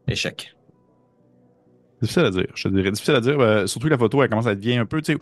[0.09, 0.55] Échec.
[2.01, 2.91] Difficile à dire, je te dirais.
[2.91, 3.41] Difficile à dire.
[3.41, 5.01] euh, surtout que la photo, elle commence à être bien un peu.
[5.03, 5.19] Tu sais.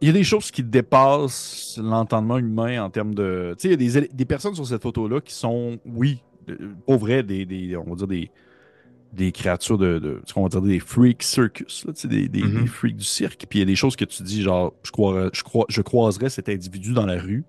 [0.00, 3.54] Il y a des choses qui dépassent l'entendement humain en termes de.
[3.58, 6.22] Tu sais, il y a des, personnes sur cette photo-là qui sont, oui,
[6.86, 8.30] pour vrai, des, des- on va dire des,
[9.12, 9.98] des créatures de.
[9.98, 13.46] de ce qu'on va dire des freak circus, là, des, des, des freaks du cirque.
[13.48, 15.82] Puis il y a des choses que tu dis, genre, je, croirais, je, crois, je
[15.82, 17.44] croiserais cet individu dans la rue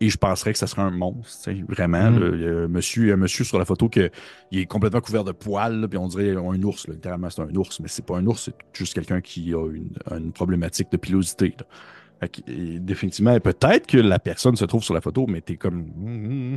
[0.00, 2.10] et je penserais que ça serait un monstre, vraiment.
[2.10, 2.30] Là.
[2.34, 4.10] Il y a un monsieur, un monsieur sur la photo que
[4.50, 7.42] il est complètement couvert de poils, là, puis on dirait un ours, là, littéralement c'est
[7.42, 10.90] un ours, mais c'est pas un ours, c'est juste quelqu'un qui a une, une problématique
[10.92, 11.54] de pilosité.
[11.58, 11.66] là.
[12.20, 15.56] Fait que, et définitivement, peut-être que la personne se trouve sur la photo, mais t'es
[15.56, 15.80] comme.
[16.02, 16.56] hum.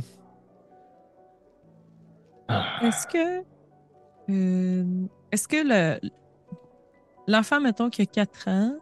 [2.48, 2.80] Ah.
[2.82, 3.44] Est-ce que
[4.30, 6.10] euh, est-ce que le
[7.28, 8.76] l'enfant, mettons, qui a 4 ans,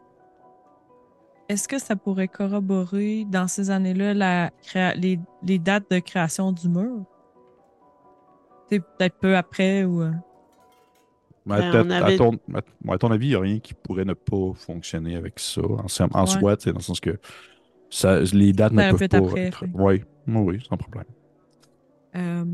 [1.49, 6.53] est-ce que ça pourrait corroborer dans ces années-là la créa- les, les dates de création
[6.53, 7.05] du mur?
[8.69, 10.03] C'est peut-être peu après ou.
[10.03, 10.13] euh,
[11.47, 14.13] Ben, à, à ton, à- à ton avis, il n'y a rien qui pourrait ne
[14.13, 16.27] pas fonctionner avec ça en, en Ouais.
[16.27, 17.19] soi, dans le sens que
[17.89, 19.65] ça, les dates Ben, ne un peuvent peu pas après, être.
[19.73, 21.07] oui, oui, sans problème.
[22.17, 22.45] Euh,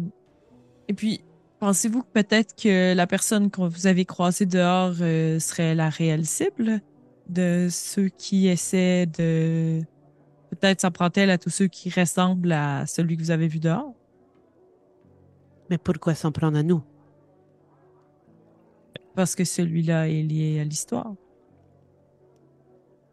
[0.87, 1.25] et puis,
[1.59, 6.27] pensez-vous que peut-être que la personne que vous avez croisée dehors euh, serait la réelle
[6.27, 6.81] cible?
[7.29, 9.81] De ceux qui essaient de.
[10.51, 13.95] Peut-être s'en prend-elle à tous ceux qui ressemblent à celui que vous avez vu dehors?
[15.71, 16.83] Mais pourquoi s'en prendre à nous?
[19.15, 21.15] Parce que celui-là est lié à l'histoire.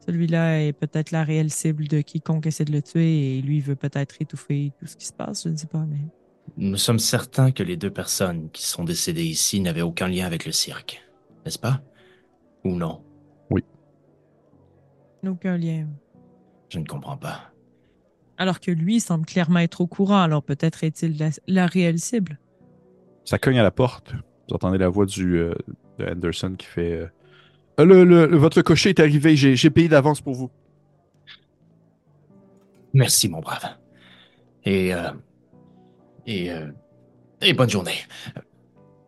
[0.06, 3.76] Celui-là est peut-être la réelle cible de quiconque essaie de le tuer et lui veut
[3.76, 6.00] peut-être étouffer tout ce qui se passe, je ne sais pas, mais.
[6.58, 10.46] Nous sommes certains que les deux personnes qui sont décédées ici n'avaient aucun lien avec
[10.46, 11.02] le cirque,
[11.46, 11.82] n'est-ce pas?
[12.64, 13.04] Ou non?
[15.28, 15.88] Aucun lien.
[16.70, 17.52] Je ne comprends pas.
[18.38, 22.40] Alors que lui semble clairement être au courant, alors peut-être est-il la, la réelle cible.
[23.26, 24.14] Ça cogne à la porte.
[24.50, 25.54] Vous entendez la voix du, euh,
[26.00, 27.08] de Anderson qui fait euh,
[27.80, 30.50] Euh, le, le- le- Votre cocher est arrivé, j'ai j'ai payé d'avance pour vous.
[32.94, 33.78] Merci, mon brave.
[34.66, 35.12] Et, euh,
[36.26, 36.72] et, euh,
[37.42, 37.96] et bonne journée.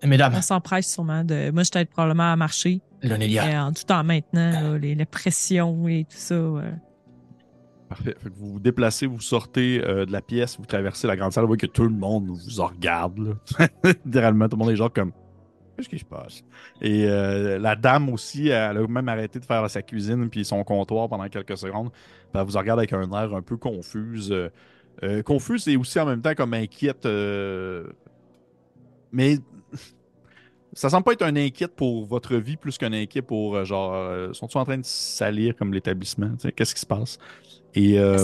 [0.05, 1.51] Mesdames, On s'empresse sûrement de.
[1.51, 2.81] Moi, je t'aide probablement à marcher.
[3.03, 6.35] Lonelia, en tout en maintenant là, les, les pressions et tout ça.
[6.35, 6.71] euh.
[7.89, 8.15] Parfait.
[8.17, 11.31] Fait que vous vous déplacez, vous sortez euh, de la pièce, vous traversez la grande
[11.31, 13.19] salle, vous voyez que tout le monde vous en regarde.
[13.59, 13.67] là.
[14.05, 15.11] Littéralement, tout le monde est genre comme
[15.75, 16.43] Qu'est-ce qui se passe?
[16.81, 20.63] Et euh, la dame aussi, elle a même arrêté de faire sa cuisine puis son
[20.63, 21.89] comptoir pendant quelques secondes.
[21.91, 22.01] Puis
[22.35, 24.31] elle vous regarde avec un air un peu confuse.
[24.31, 24.49] euh,
[25.01, 27.07] euh, confuse et aussi en même temps comme inquiète.
[27.07, 27.85] euh,
[29.11, 29.37] Mais
[30.73, 33.93] ça semble pas être un inquiète pour votre vie plus qu'un inquiet pour euh, genre.
[33.93, 36.31] euh, Sont-ils en train de salir comme l'établissement?
[36.55, 37.17] Qu'est-ce qui se passe?
[37.75, 38.17] Et euh,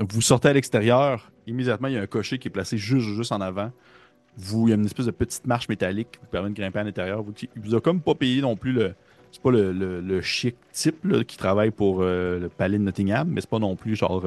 [0.00, 3.32] vous sortez à l'extérieur, immédiatement, il y a un cocher qui est placé juste, juste
[3.32, 3.70] en avant.
[4.38, 6.80] Vous, il y a une espèce de petite marche métallique qui vous permet de grimper
[6.80, 7.22] à l'intérieur.
[7.22, 8.94] Vous, il vous a comme pas payé non plus le.
[9.32, 12.82] C'est pas le, le- le chic type là, qui travaille pour euh, le palais de
[12.82, 14.24] Nottingham, mais c'est pas non plus genre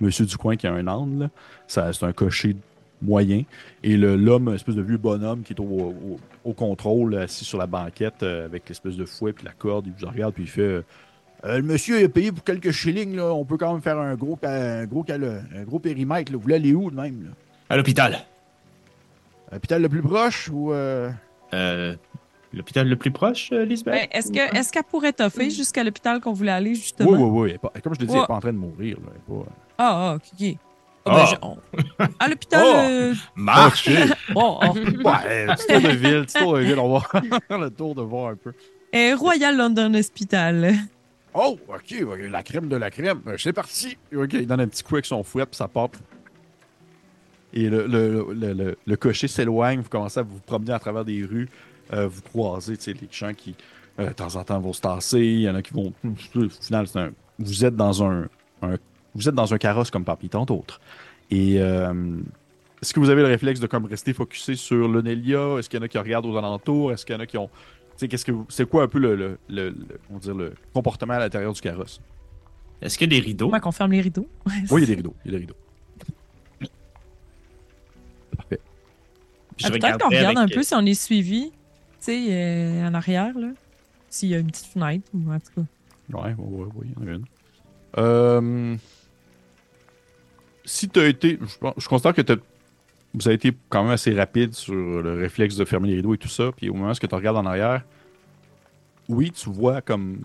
[0.00, 1.30] Monsieur Ducoin qui a un âne.
[1.66, 2.56] c'est un cocher
[3.02, 3.42] moyen.
[3.82, 7.58] Et l'homme, un espèce de vieux bonhomme qui est au, au- au contrôle, assis sur
[7.58, 10.48] la banquette euh, avec l'espèce de fouet puis la corde, il vous regarde puis il
[10.50, 10.60] fait.
[10.62, 10.82] euh,
[11.44, 13.32] Euh, le monsieur il a payé pour quelques shillings, là.
[13.32, 16.30] On peut quand même faire un gros, un gros, un gros périmètre.
[16.32, 16.36] Là.
[16.36, 17.24] Vous voulez aller où de même?
[17.24, 17.30] Là?
[17.70, 18.18] à l'hôpital.
[19.52, 20.72] L'hôpital le plus proche ou.
[20.72, 21.10] euh,
[21.54, 21.96] Euh,
[22.52, 23.94] l'hôpital le plus proche, Lisbeth?
[23.94, 27.10] Ben, est-ce que est-ce qu'elle pourrait t'offrir jusqu'à l'hôpital qu'on voulait aller, Oui, justement?
[27.10, 27.50] oui, oui.
[27.52, 28.98] est pas- Comme je l'ai dit, elle n'est pas en train de mourir.
[28.98, 29.08] Là.
[29.12, 30.56] Elle est pas- Ah, ah, ok,
[31.06, 31.14] Ah, Ah.
[31.14, 32.62] ben, je- on- À l'hôpital.
[32.64, 32.76] Oh.
[32.76, 33.88] euh, Marche!
[34.34, 34.74] bon, oh.
[34.74, 36.78] Ouais, petit tour de ville, petit tour de ville.
[36.78, 37.00] On va
[37.48, 38.52] faire le tour de voir un peu.
[38.94, 40.74] Euh, Royal London Hospital.
[41.32, 41.94] Oh, OK,
[42.30, 43.20] la crème de la crème.
[43.28, 43.96] Euh, C'est parti.
[44.14, 45.90] OK, il donne un petit coup avec son fouet, puis ça part.
[47.52, 51.04] Et le, le, le, le- le cocher s'éloigne, vous commencez à vous promener à travers
[51.04, 51.48] des rues,
[51.92, 53.56] euh, vous croisez tu sais, les gens qui,
[53.98, 55.92] euh, de temps en temps, vont se tasser, il y en a qui vont...
[56.04, 58.28] Au final, c'est un- vous êtes dans un,
[58.62, 58.76] un-
[59.14, 60.80] vous êtes dans un carrosse comme parmi tant d'autres.
[61.30, 62.16] Et euh,
[62.82, 65.56] est-ce que vous avez le réflexe de comme rester focusé sur l'Onelia?
[65.58, 66.92] Est-ce qu'il y en a qui regardent aux alentours?
[66.92, 67.46] Est-ce qu'il y en a qui ont...
[67.48, 67.52] tu
[67.98, 70.54] sais, qu'est-ce que c'est quoi un peu le, le, le- le- on va dire le
[70.72, 72.00] comportement à l'intérieur du carrosse?
[72.82, 73.50] Est-ce qu'il y a des rideaux?
[73.60, 74.26] Qu'on ferme les rideaux?
[74.46, 75.14] Oui, il y a des rideaux.
[75.24, 75.56] Il y a des rideaux.
[78.36, 78.60] Parfait.
[79.58, 81.56] Je Ah, Peut-être qu'on regarde un peu si on est suivi, tu
[82.00, 83.48] sais, euh, en arrière, là.
[84.08, 86.18] S'il y a une petite fenêtre, ou en tout cas.
[86.18, 87.24] Ouais, ouais, ouais, ouais, il y en a une.
[87.98, 88.76] Euh,
[90.70, 91.38] si tu as été.
[91.76, 92.22] Je, considère que
[93.12, 96.18] vous avez été quand même assez rapide sur le réflexe de fermer les rideaux et
[96.18, 96.52] tout ça.
[96.56, 97.82] Puis au moment où tu regardes en arrière,
[99.08, 100.18] oui, tu vois comme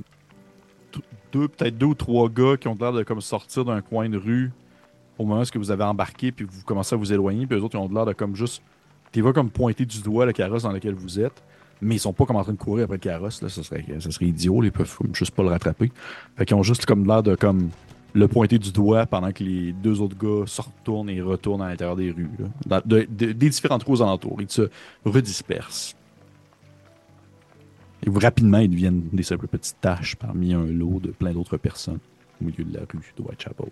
[1.31, 4.17] deux, peut-être deux ou trois gars qui ont l'air de comme sortir d'un coin de
[4.17, 4.51] rue
[5.17, 7.75] au moment où vous avez embarqué, puis vous commencez à vous éloigner, puis eux autres,
[7.75, 8.61] ils ont l'air de comme juste.
[9.11, 11.41] Tu vois comme pointer du doigt le carrosse dans lequel vous êtes,
[11.81, 13.83] mais ils sont pas comme en train de courir après le carrosse, là, ça serait,
[13.99, 15.91] ça serait idiot, là, ils peuvent juste pas le rattraper.
[16.37, 17.69] Fait qu'ils ont juste comme l'air de comme
[18.15, 21.67] le pointer du doigt pendant que les deux autres gars se retournent et retournent à
[21.67, 22.29] l'intérieur des rues.
[23.09, 24.41] des différentes rues alentours.
[24.41, 24.69] Ils se
[25.03, 25.95] redispersent.
[28.05, 31.99] Et rapidement, ils deviennent des simples petites taches parmi un lot de plein d'autres personnes
[32.41, 33.67] au milieu de la rue de Whitechapel.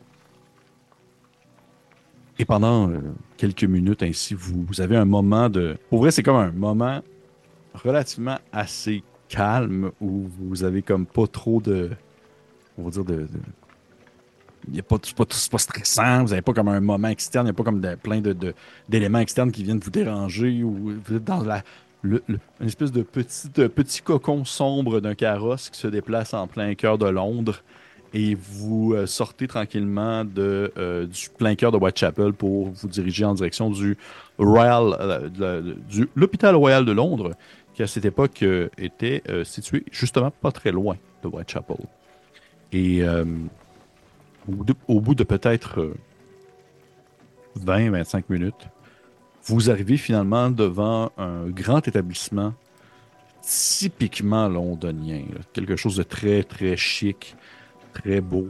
[2.39, 2.99] Et pendant euh,
[3.37, 5.77] quelques minutes ainsi, vous, avez un moment de...
[5.89, 7.01] Pour vrai, c'est comme un moment
[7.75, 11.91] relativement assez calme où vous avez comme pas trop de...
[12.77, 13.27] On va dire de...
[14.71, 17.49] y a pas, c'est pas, pas stressant, vous n'avez pas comme un moment externe, il
[17.49, 18.53] n'y a pas comme plein de,
[18.87, 21.63] d'éléments externes qui viennent vous déranger ou vous êtes dans la,
[22.03, 22.19] une
[22.61, 27.07] espèce de petit, petit cocon sombre d'un carrosse qui se déplace en plein cœur de
[27.07, 27.61] Londres
[28.13, 33.25] et vous euh, sortez tranquillement de, euh, du plein cœur de Whitechapel pour vous diriger
[33.25, 33.97] en direction du
[34.37, 35.29] Royal, euh,
[35.61, 37.31] de- du l'hôpital royal de Londres
[37.73, 38.43] qui à cette époque
[38.77, 41.77] était situé justement pas très loin de Whitechapel.
[42.71, 43.01] Et
[44.87, 45.93] au, bout de, peut-être
[47.59, 48.67] 20-25 minutes,
[49.45, 52.53] vous arrivez finalement devant un grand établissement
[53.41, 55.23] typiquement londonien.
[55.51, 57.35] Quelque chose de très, très chic,
[57.93, 58.47] très beau,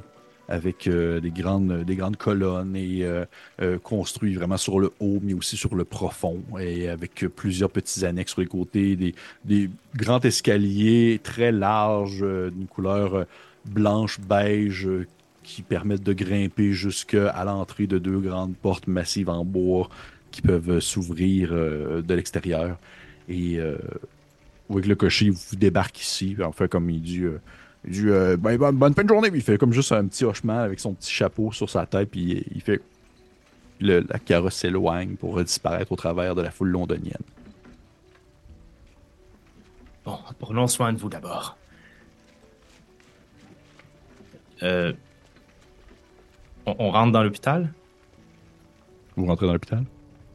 [0.48, 3.26] avec euh, des, grandes, des grandes colonnes et euh,
[3.62, 7.70] euh, construit vraiment sur le haut, mais aussi sur le profond, et avec euh, plusieurs
[7.70, 13.24] petits annexes sur les côtés, des, des grands escaliers très larges, euh, d'une couleur euh,
[13.66, 15.08] blanche-beige, euh,
[15.44, 19.90] qui permettent de grimper jusqu'à l'entrée de deux grandes portes massives en bois
[20.32, 22.78] qui peuvent s'ouvrir euh, de l'extérieur.
[23.30, 23.78] Et euh,
[24.70, 27.40] que le cocher vous débarque ici, en fait comme il dit, euh,
[27.86, 30.26] il dit euh, Ben, bonne, bonne fin de journée, il fait comme juste un petit
[30.26, 32.82] hochement avec son petit chapeau sur sa tête, puis il, fait
[33.80, 37.14] la carrosse s'éloigne pour disparaître au travers de la foule londonienne.
[40.06, 41.58] Bon, prenons soin de vous d'abord.
[44.62, 44.94] Euh,
[46.66, 47.74] on, on rentre dans l'hôpital?
[49.16, 49.84] Vous rentrez dans l'hôpital?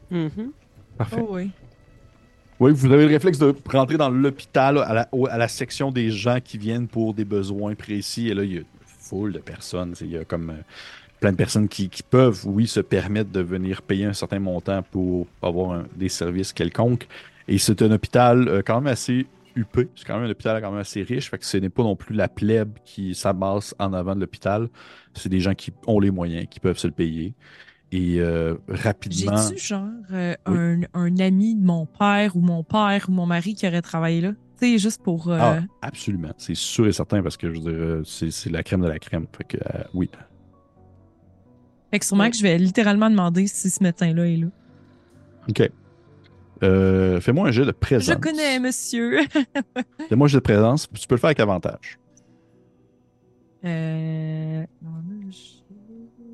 [0.09, 0.51] Mhm.
[0.97, 1.17] Parfait.
[1.19, 1.49] Oh oui.
[2.59, 5.91] Oui, vous avez le réflexe de rentrer dans l'hôpital à la, au- à la section
[5.91, 8.27] des gens qui viennent pour des besoins précis.
[8.29, 9.93] Et là, il y a une foule de personnes.
[10.01, 10.61] Il y a comme euh,
[11.21, 14.83] plein de personnes qui, qui peuvent, oui, se permettre de venir payer un certain montant
[14.83, 17.07] pour avoir un- des services quelconques.
[17.47, 19.89] Et c'est un hôpital euh, quand même assez huppé.
[19.95, 21.29] C'est quand même un hôpital quand même assez riche.
[21.29, 24.67] Fait que ce n'est pas non plus la plèbe qui s'amasse en avant de l'hôpital.
[25.13, 27.33] C'est des gens qui ont les moyens, qui peuvent se le payer.
[27.91, 29.35] Et euh, rapidement.
[29.35, 30.57] J'ai-tu genre euh, Oui.
[30.57, 34.21] un, un ami de mon père ou mon père ou mon mari qui aurait travaillé
[34.21, 34.31] là?
[34.59, 35.29] Tu sais, juste pour.
[35.29, 36.31] euh, Ah, absolument.
[36.37, 38.99] C'est sûr et certain parce que je veux dire, c'est c'est la crème de la
[38.99, 39.25] crème.
[39.35, 40.09] Fait que euh, oui.
[41.91, 44.47] Fait que sûrement que je vais littéralement demander si ce médecin-là est là.
[45.47, 45.71] OK.
[46.63, 48.13] Euh, Fais-moi un jet de présence.
[48.15, 49.19] Je connais, monsieur.
[50.09, 50.87] Fais-moi un jet de présence.
[50.93, 51.99] Tu peux le faire avec avantage.
[53.65, 54.63] euh...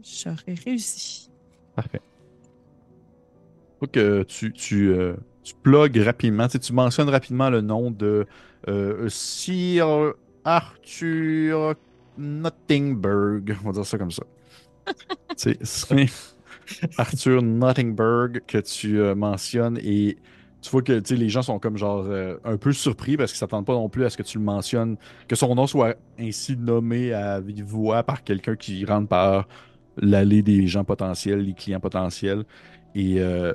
[0.03, 1.29] J'aurais réussi.
[1.75, 2.01] Parfait.
[3.79, 6.45] Faut que tu, tu, euh, tu plugues rapidement.
[6.47, 8.25] Tu, sais, tu mentionnes rapidement le nom de
[8.67, 10.13] euh, Sir
[10.43, 11.75] Arthur
[12.17, 13.57] Nottingberg.
[13.63, 14.23] On va dire ça comme ça.
[15.35, 15.57] c'est
[16.97, 20.17] Arthur Nottingberg que tu euh, mentionnes et
[20.61, 23.65] tu vois que les gens sont comme genre euh, un peu surpris parce qu'ils s'attendent
[23.67, 24.97] pas non plus à ce que tu le mentionnes,
[25.27, 29.47] que son nom soit ainsi nommé à vive voix par quelqu'un qui rentre par
[29.97, 32.43] l'allée des gens potentiels, les clients potentiels.
[32.95, 33.53] Et euh,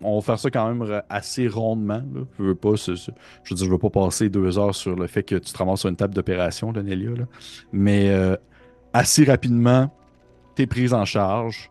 [0.00, 2.02] on va faire ça quand même assez rondement.
[2.38, 2.96] Je veux pas, je veux
[3.56, 5.88] dire, je veux pas passer deux heures sur le fait que tu te ramasses sur
[5.88, 7.24] une table d'opération, là, Nelia, là.
[7.72, 8.36] Mais euh,
[8.92, 9.92] assez rapidement,
[10.56, 11.70] tu es prise en charge.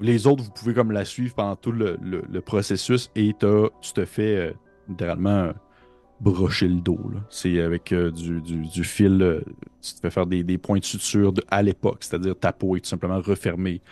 [0.00, 4.36] Les autres, vous pouvez comme la suivre pendant tout le, processus et tu te fais
[4.36, 4.52] euh,
[4.88, 5.52] littéralement euh,
[6.20, 6.98] brocher le dos.
[7.28, 9.42] C'est avec euh, du, fil,
[9.82, 12.88] tu te fais faire des, points de suture à l'époque, c'est-à-dire ta peau est tout
[12.88, 13.82] simplement refermée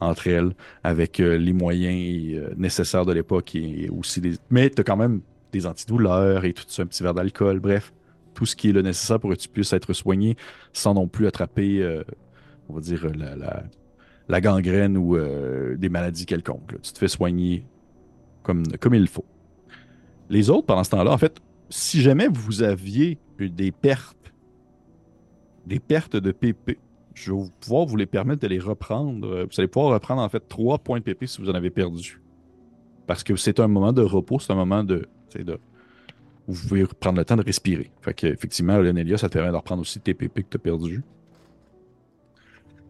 [0.00, 4.36] entre elles avec les moyens nécessaires de l'époque et, aussi des...
[4.48, 5.20] Mais tu as quand même
[5.52, 7.92] des antidouleurs et tout ça, un petit verre d'alcool, bref,
[8.32, 10.36] tout ce qui est le nécessaire pour que tu puisses être soigné
[10.72, 12.02] sans non plus attraper,
[12.70, 13.64] on va dire, la-
[14.30, 16.80] la gangrène ou euh, des maladies quelconques.
[16.82, 17.64] Tu te fais soigner
[18.44, 19.24] comme, il faut.
[20.28, 24.32] Les autres, pendant ce temps-là, en fait, si jamais vous aviez eu des pertes,
[25.66, 26.78] des pertes de PP,
[27.14, 29.26] je vais pouvoir vous les permettre de les reprendre.
[29.26, 31.70] Euh, Vous allez pouvoir reprendre en fait trois points de PP si vous en avez
[31.70, 32.22] perdu.
[33.06, 35.58] Parce que c'est un moment de repos, c'est un moment de, de
[36.46, 37.90] vous pouvez prendre le temps de respirer.
[38.00, 38.80] Fait que, effectivement,
[39.16, 41.02] ça te permet de reprendre aussi tes PP que tu as perdus.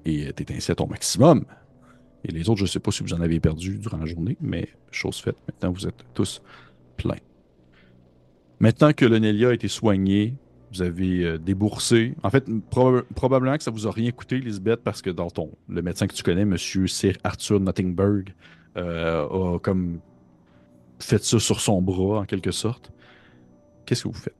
[0.05, 1.45] Et tu ainsi à ton maximum.
[2.25, 4.37] Et les autres, je ne sais pas si vous en avez perdu durant la journée,
[4.41, 6.43] mais chose faite, maintenant vous êtes tous
[6.97, 7.17] pleins.
[8.59, 10.35] Maintenant que Leonelia a été soignée,
[10.73, 12.15] vous avez euh, déboursé.
[12.23, 15.51] En fait, proba- probablement que ça vous a rien coûté, Lisbeth, parce que dans ton
[15.69, 18.35] le médecin que tu connais, Monsieur Sir Arthur Nottingberg,
[18.77, 19.27] euh,
[19.57, 20.01] a comme
[20.99, 22.93] fait ça sur son bras, en quelque sorte.
[23.87, 24.35] Qu'est-ce que vous faites?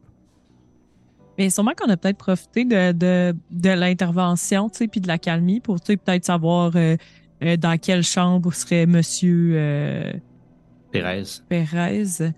[1.41, 5.17] Mais sûrement qu'on a peut-être profité de, de, de l'intervention, tu sais, puis de la
[5.17, 6.97] calmie pour, tu sais, peut-être savoir euh,
[7.43, 10.13] euh, dans quelle chambre serait Monsieur euh,
[10.93, 11.23] Pérez.
[11.49, 12.05] Pérez.
[12.21, 12.29] Euh,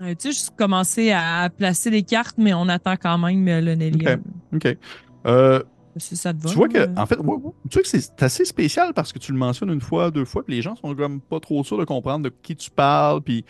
[0.00, 4.06] tu sais, juste commencer à placer des cartes, mais on attend quand même le Nelly.
[4.06, 4.18] Ok.
[4.54, 4.78] OK.
[5.26, 5.60] Euh,
[5.96, 6.48] Si ça te va.
[6.48, 6.94] tu vois que, euh.
[6.96, 7.52] en fait, ouais, ouais.
[7.68, 10.44] tu vois que c'est assez spécial parce que tu le mentionnes une fois, deux fois,
[10.44, 13.44] puis les gens sont comme pas trop sûrs de comprendre de qui tu parles, puis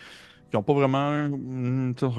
[0.53, 1.29] ils ont pas vraiment.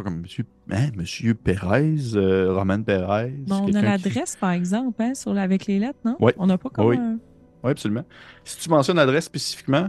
[0.03, 3.33] comme Monsieur, hein, Monsieur Pérez, euh, Roman Pérez.
[3.47, 6.17] Bon, on a qui- l'adresse, par exemple, hein, sur avec les lettres, non?
[6.21, 6.35] Ouais.
[6.39, 6.97] On n'a pas comme Oui.
[6.97, 7.19] un-
[7.63, 8.05] Oui, absolument.
[8.45, 9.89] Si tu mentionnes l'adresse spécifiquement,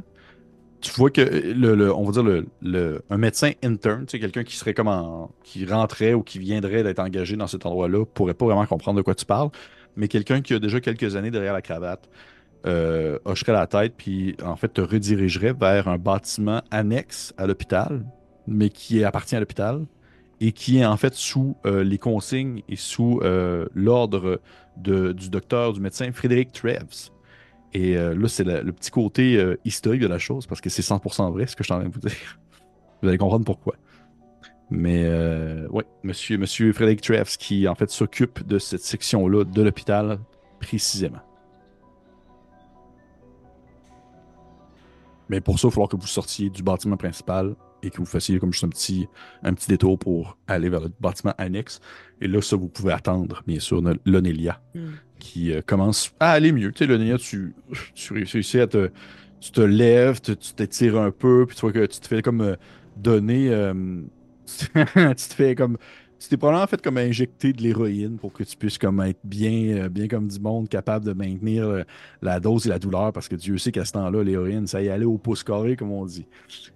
[0.80, 4.20] tu vois que le, le- on va dire le, le- un médecin interne, tu sais,
[4.20, 8.06] quelqu'un qui serait comme en- qui rentrait ou qui viendrait d'être engagé dans cet endroit-là,
[8.06, 9.50] pourrait pas vraiment comprendre de quoi tu parles,
[9.98, 12.08] mais quelqu'un qui a déjà quelques années derrière la cravate
[12.68, 18.04] euh, hocherait la tête puis en fait te redirigerait vers un bâtiment annexe à l'hôpital,
[18.48, 19.86] mais qui appartient à l'hôpital
[20.42, 24.42] et qui est en fait sous euh, les consignes et sous euh, l'ordre
[24.78, 27.10] du docteur, du médecin Frédéric Treves.
[27.74, 31.32] Et euh, là, c'est le, petit côté historique de la chose, parce que c'est 100%
[31.32, 32.40] vrai ce que je suis en train de vous dire.
[33.02, 33.76] Vous allez comprendre pourquoi.
[34.72, 35.08] Mais
[35.70, 40.20] oui, monsieur, monsieur Frédéric Treves qui en fait s'occupe de cette section-là de l'hôpital
[40.60, 41.20] précisément.
[45.30, 47.56] Mais pour ça, il va falloir que vous sortiez du bâtiment principal
[47.86, 49.08] et que vous fassiez comme juste un petit,
[49.44, 51.80] un petit détour pour aller vers le bâtiment annexe.
[52.22, 54.96] Et là, ça, vous pouvez attendre, bien sûr, l'Onélia Hmm.
[55.20, 56.72] qui euh, commence à aller mieux.
[56.72, 57.56] Tu sais, l'Onélia, tu,
[57.96, 58.92] tu réussis à te.
[59.40, 62.22] Tu te lèves, tu tu t'étires un peu, puis tu vois que tu te fais
[62.22, 62.56] comme euh,
[62.98, 63.50] donner.
[63.52, 64.02] euh,
[64.48, 65.78] tu te fais comme.
[66.28, 69.90] T'es probablement fait comme injecter de l'héroïne pour que tu puisses comme être bien, euh,
[69.90, 71.84] bien comme du monde, capable de maintenir euh,
[72.24, 74.90] la dose et la douleur, parce que Dieu sait qu'à ce temps-là, l'héroïne, ça y
[74.90, 76.26] allait au pouce carré, comme on dit.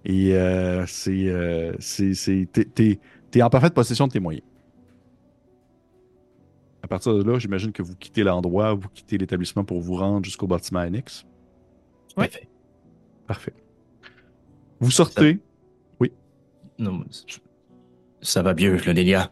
[0.04, 1.26] Et euh, c'est.
[1.28, 4.44] euh, c'est- c'est- t'es- en parfaite possession de tes moyens.
[6.82, 10.24] À partir de là, j'imagine que vous quittez l'endroit, vous quittez l'établissement pour vous rendre
[10.24, 11.24] jusqu'au bâtiment annexe.
[12.16, 12.28] Ouais.
[12.28, 12.48] Parfait.
[13.26, 13.54] Parfait.
[14.80, 15.38] Vous sortez.
[16.78, 17.36] Non, je-
[18.22, 19.30] ça va mieux, Lonelia.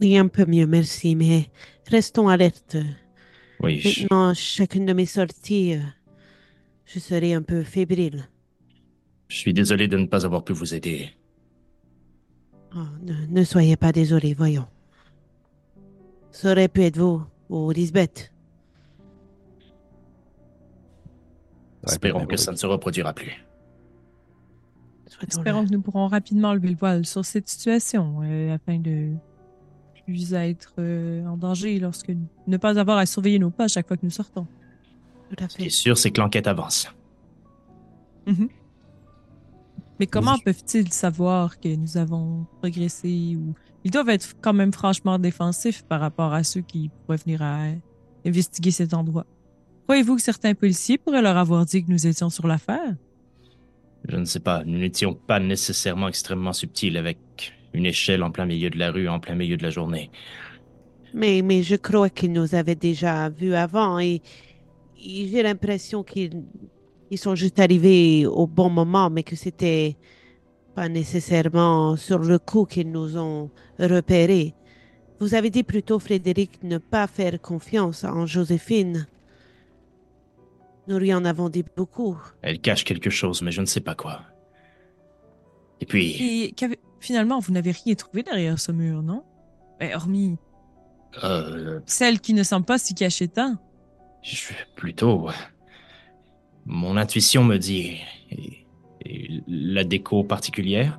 [0.00, 1.50] Oui, un peu mieux, merci, mais
[1.86, 2.76] restons alertes.
[3.60, 5.80] Oui, je- Maintenant, chacune de mes sorties, euh,
[6.86, 8.28] je serai un peu fébrile.
[9.28, 11.10] je suis désolé de ne pas avoir pu vous aider.
[12.74, 14.66] Oh, ne, ne soyez pas désolé, voyons.
[16.30, 18.32] Ça aurait pu être vous ou Lisbeth.
[21.86, 23.32] Espérons que ça ne se reproduira plus.
[25.26, 29.14] Espérons que nous pourrons rapidement lever le voile sur cette situation euh, afin de
[30.04, 32.12] plus être euh, en danger lorsque
[32.46, 34.46] ne pas avoir à surveiller nos pas à chaque fois que nous sortons.
[35.30, 35.70] Tout à Ce qui est fait.
[35.70, 36.88] sûr, c'est que l'enquête avance.
[39.98, 43.54] Mais comment peuvent-ils savoir que nous avons progressé ou
[43.84, 47.66] ils doivent être quand même franchement défensifs par rapport à ceux qui pourraient venir à
[48.24, 49.26] investiguer cet endroit?
[49.84, 52.94] Croyez-vous que certains policiers pourraient leur avoir dit que nous étions sur l'affaire?
[54.08, 57.18] Je ne sais pas, nous n'étions pas nécessairement extrêmement subtils avec
[57.74, 60.10] une échelle en plein milieu de la rue, en plein milieu de la journée.
[61.14, 64.22] Mais, mais je crois qu'ils nous avaient déjà vus avant et,
[65.00, 66.42] j'ai l'impression qu'ils
[67.10, 69.96] ils sont juste arrivés au bon moment, mais que c'était
[70.74, 74.54] pas nécessairement sur le coup qu'ils nous ont repérés.
[75.20, 79.06] Vous avez dit plutôt, Frédéric, ne pas faire confiance en Joséphine.
[80.88, 82.18] Nous lui en avons dit beaucoup.
[82.42, 84.22] Elle cache quelque chose, mais je ne sais pas quoi.
[85.80, 86.54] Et puis, Et
[86.98, 89.22] finalement, vous n'avez rien trouvé derrière ce mur, non?
[89.78, 90.38] Ben, hormis
[91.24, 93.56] euh, celle qui ne semble pas si cachée tant.
[94.22, 95.28] je, plutôt,
[96.66, 97.96] mon intuition me dit,
[98.30, 98.66] et,
[99.04, 100.98] et la déco particulière,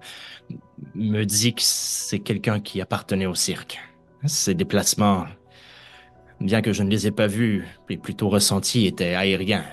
[0.95, 3.79] me dit que c'est quelqu'un qui appartenait au cirque.
[4.25, 5.25] Ses déplacements,
[6.41, 9.65] bien que je ne les ai pas vus, mais plutôt ressentis, étaient aériens,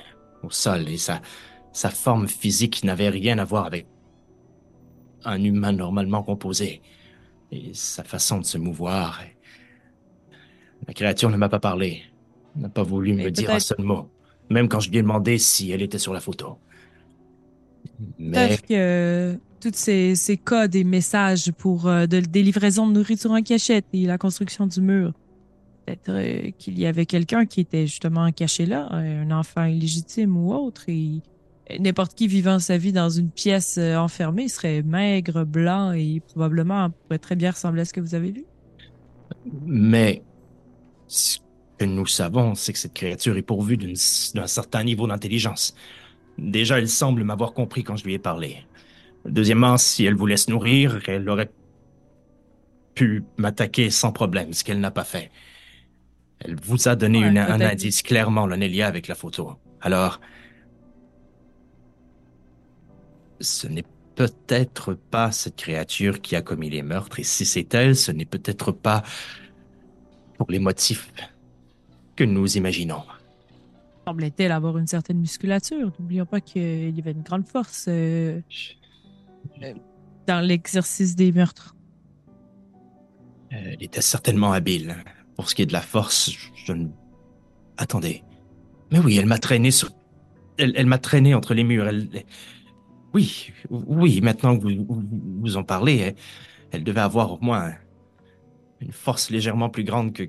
[0.42, 1.20] au sol, et sa,
[1.72, 3.86] sa forme physique n'avait rien à voir avec
[5.24, 6.80] un humain normalement composé.
[7.52, 9.20] Et sa façon de se mouvoir.
[10.86, 12.02] La créature ne m'a pas parlé,
[12.54, 14.10] n'a pas voulu Mais me dire un seul mot,
[14.50, 16.58] même quand je lui ai demandé si elle était sur la photo.
[18.18, 23.32] Mais que tous ces, ces codes et messages pour euh, de, des livraisons de nourriture
[23.32, 25.12] en cachette et la construction du mur,
[25.86, 30.36] peut-être euh, qu'il y avait quelqu'un qui était justement caché là, euh, un enfant illégitime
[30.36, 31.22] ou autre, et
[31.78, 36.90] n'importe qui vivant sa vie dans une pièce euh, enfermée serait maigre, blanc et probablement
[36.90, 38.44] pourrait très bien ressembler à ce que vous avez vu.
[39.64, 40.22] Mais
[41.06, 41.38] ce
[41.78, 45.74] que nous savons, c'est que cette créature est pourvue d'un certain niveau d'intelligence.
[46.38, 48.58] Déjà, elle semble m'avoir compris quand je lui ai parlé.
[49.24, 51.50] Deuxièmement, si elle voulait se nourrir, elle aurait
[52.94, 55.30] pu m'attaquer sans problème, ce qu'elle n'a pas fait.
[56.40, 59.56] Elle vous a donné Ouais, une- un indice clairement, Lonelia, avec la photo.
[59.80, 60.20] Alors,
[63.40, 63.84] ce n'est
[64.14, 68.24] peut-être pas cette créature qui a commis les meurtres, et si c'est elle, ce n'est
[68.24, 69.02] peut-être pas
[70.38, 71.12] pour les motifs
[72.14, 73.02] que nous imaginons.
[74.06, 75.92] Semblait-elle avoir une certaine musculature.
[75.98, 78.40] N'oublions pas qu'il y avait une grande force euh,
[80.26, 81.74] dans l'exercice des meurtres.
[83.50, 84.96] Elle était certainement habile.
[85.36, 86.88] Pour ce qui est de la force, je, ne...
[87.76, 88.24] Attendez.
[88.90, 89.90] Mais oui, elle m'a traîné sur...
[90.58, 91.90] Elle, elle m'a traîné entre les murs.
[93.12, 95.04] Oui, oui, maintenant que vous,
[95.40, 96.14] vous, en parlez,
[96.70, 97.74] elle, devait avoir au moins
[98.80, 100.24] une force légèrement plus grande que,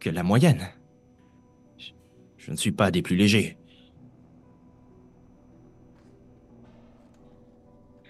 [0.00, 0.68] que la moyenne.
[2.36, 3.56] Je ne suis pas des plus légers.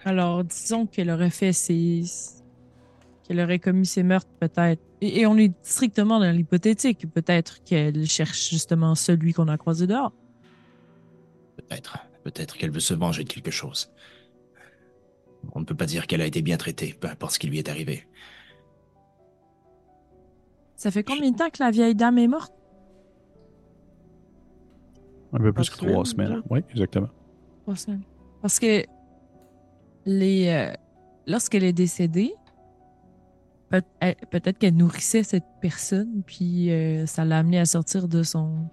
[0.03, 2.03] Alors, disons qu'elle aurait fait ses.
[3.23, 4.84] qu'elle aurait commis ses meurtres, peut-être.
[5.01, 7.11] Et, et on est strictement dans l'hypothétique.
[7.13, 10.13] Peut-être qu'elle cherche justement celui qu'on a croisé dehors.
[11.57, 11.97] Peut-être.
[12.23, 13.91] Peut-être qu'elle veut se venger de quelque chose.
[15.53, 17.59] On ne peut pas dire qu'elle a été bien traitée, peu importe ce qui lui
[17.59, 18.07] est arrivé.
[20.75, 22.51] Ça fait combien de temps que la vieille dame est morte?
[25.33, 26.43] Un peu plus que Trois semaines, semaines.
[26.49, 27.09] Oui, exactement.
[27.63, 28.01] Trois semaines.
[28.41, 28.83] Parce que
[30.05, 30.73] les, euh,
[31.27, 32.33] lorsqu'elle est décédée,
[33.69, 38.69] peut-être qu'elle nourrissait cette personne, puis euh, ça l'a amenée à sortir de son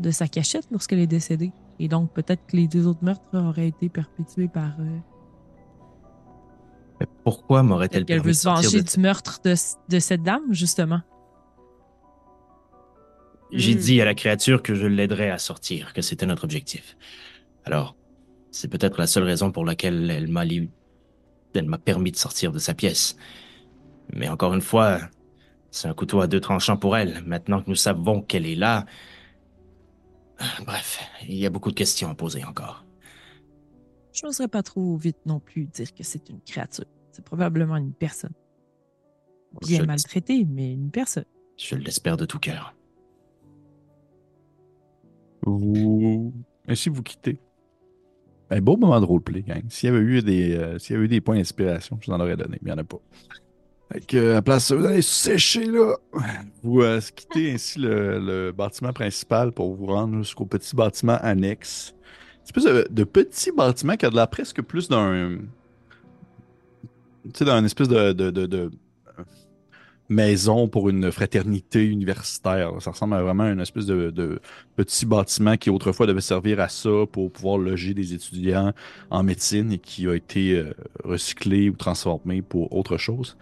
[0.00, 1.52] de sa cachette lorsqu'elle est décédée.
[1.78, 4.72] Et donc peut-être que les deux autres meurtres auraient été perpétués par.
[4.80, 4.98] euh,
[7.00, 8.88] Mais pourquoi m'aurait-elle permis veut de se venger de...
[8.88, 9.54] du meurtre de,
[9.88, 11.00] de cette dame, justement?
[13.52, 13.78] J'ai Hmm.
[13.78, 16.96] dit à la créature que je l'aiderais à sortir, que c'était notre objectif.
[17.64, 17.96] Alors,
[18.50, 20.70] c'est peut-être la seule raison pour laquelle elle m'a li-
[21.54, 23.16] elle m'a permis de sortir de sa pièce.
[24.14, 24.98] Mais encore une fois,
[25.70, 27.22] c'est un couteau à deux tranchants pour elle.
[27.24, 28.84] Maintenant que nous savons qu'elle est là,
[30.66, 32.84] bref, il y a beaucoup de questions à poser encore.
[34.12, 36.84] Je n'oserais pas trop vite non plus dire que c'est une créature.
[37.12, 38.32] C'est probablement une personne.
[39.62, 41.24] Bien Je- maltraitée, mais une personne.
[41.56, 42.74] Je l'espère de tout cœur.
[45.44, 46.32] Vous.
[46.68, 47.38] Ainsi, vous quittez?
[48.50, 49.62] Un beau moment de roleplay, gang.
[49.70, 52.12] S'il y avait eu des, euh, s'il y avait eu des points d'inspiration, je vous
[52.12, 52.98] en aurais donné, mais il n'y en a pas.
[54.06, 55.96] Que, à la place, vous allez sécher là.
[56.62, 61.94] Vous euh, quittez ainsi le, bâtiment principal pour vous rendre jusqu'au petit bâtiment annexe.
[62.38, 65.38] Une espèce de, de petit bâtiment qui a de la presque plus d'un.
[67.24, 68.70] Tu sais, d'un espèce de, de, de-
[70.08, 72.70] maison pour une fraternité universitaire.
[72.80, 74.40] Ça ressemble à vraiment une espèce de, de
[74.76, 78.72] petit bâtiment qui autrefois devait servir à ça pour pouvoir loger des étudiants
[79.10, 80.74] en médecine et qui a été euh,
[81.04, 83.36] recyclé ou transformé pour autre chose.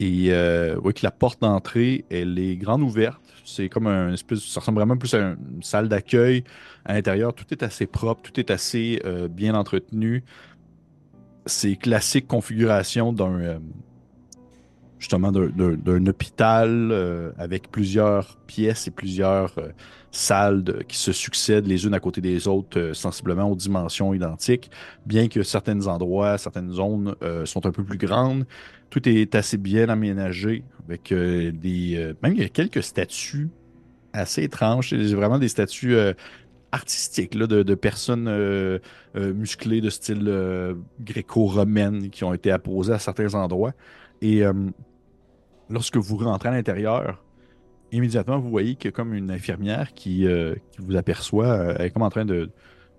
[0.00, 3.20] Et euh, oui, que la porte d'entrée, elle est grande ouverte.
[3.44, 6.44] C'est comme un espèce, ça ressemble vraiment plus à une salle d'accueil.
[6.84, 10.24] À l'intérieur, tout est assez propre, tout est assez euh, bien entretenu.
[11.46, 13.58] C'est classique configuration d'un euh,
[15.10, 19.54] d'un- hôpital euh, avec plusieurs pièces et plusieurs
[20.10, 24.70] salles qui se succèdent les unes à côté des autres, sensiblement aux dimensions identiques,
[25.04, 27.14] bien que certains endroits, certaines zones
[27.44, 28.46] sont un peu plus grandes.
[28.90, 31.96] Tout est assez bien aménagé, avec euh, des...
[31.96, 33.50] euh, même il y a quelques statues
[34.12, 34.90] assez étranges.
[34.90, 36.12] C'est vraiment des statues euh,
[36.72, 38.28] artistiques, là, de, personnes
[39.14, 43.74] musclées de style gréco-romaine qui ont été apposées à certains endroits.
[44.22, 44.42] Et
[45.70, 47.22] lorsque vous rentrez à l'intérieur,
[47.92, 50.26] immédiatement, vous voyez qu'il y a comme une infirmière qui,
[50.80, 51.74] vous aperçoit.
[51.78, 52.50] elle est comme en train de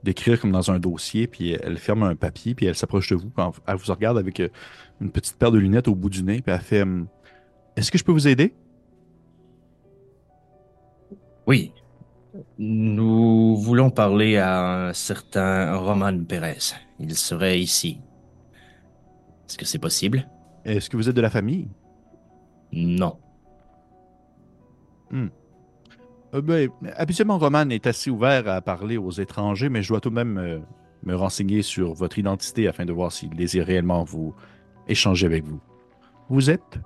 [0.03, 3.31] d'écrire comme dans un dossier, puis elle ferme un papier, puis elle s'approche de vous.
[3.67, 4.41] Elle vous regarde avec
[5.01, 7.07] une petite paire de lunettes au bout du nez, puis elle fait hum,
[7.75, 8.53] Est-ce que je peux vous aider?
[11.47, 11.71] Oui.
[12.57, 16.73] Nous voulons parler à un certain Roman Pérez.
[16.99, 17.99] Il serait ici.
[19.47, 20.27] Est-ce que c'est possible?
[20.65, 21.67] Est-ce que vous êtes de la famille?
[22.71, 23.17] Non.
[25.13, 30.09] Euh, ben, habituellement, Roman est assez ouvert à parler aux étrangers, mais je dois tout
[30.09, 30.59] de même euh,
[31.03, 34.33] me renseigner sur votre identité afin de voir s'il désire réellement vous
[34.87, 35.59] échanger avec vous.
[36.29, 36.79] Vous êtes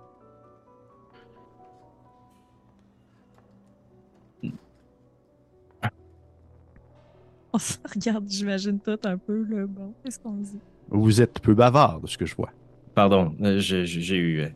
[7.53, 9.65] On se regarde, j'imagine tout un peu, là.
[9.67, 10.59] Bon, qu'est-ce qu'on dit?
[10.89, 12.51] Vous êtes peu bavard de ce que je vois.
[12.95, 14.41] Pardon, euh, j'ai eu.
[14.41, 14.49] euh,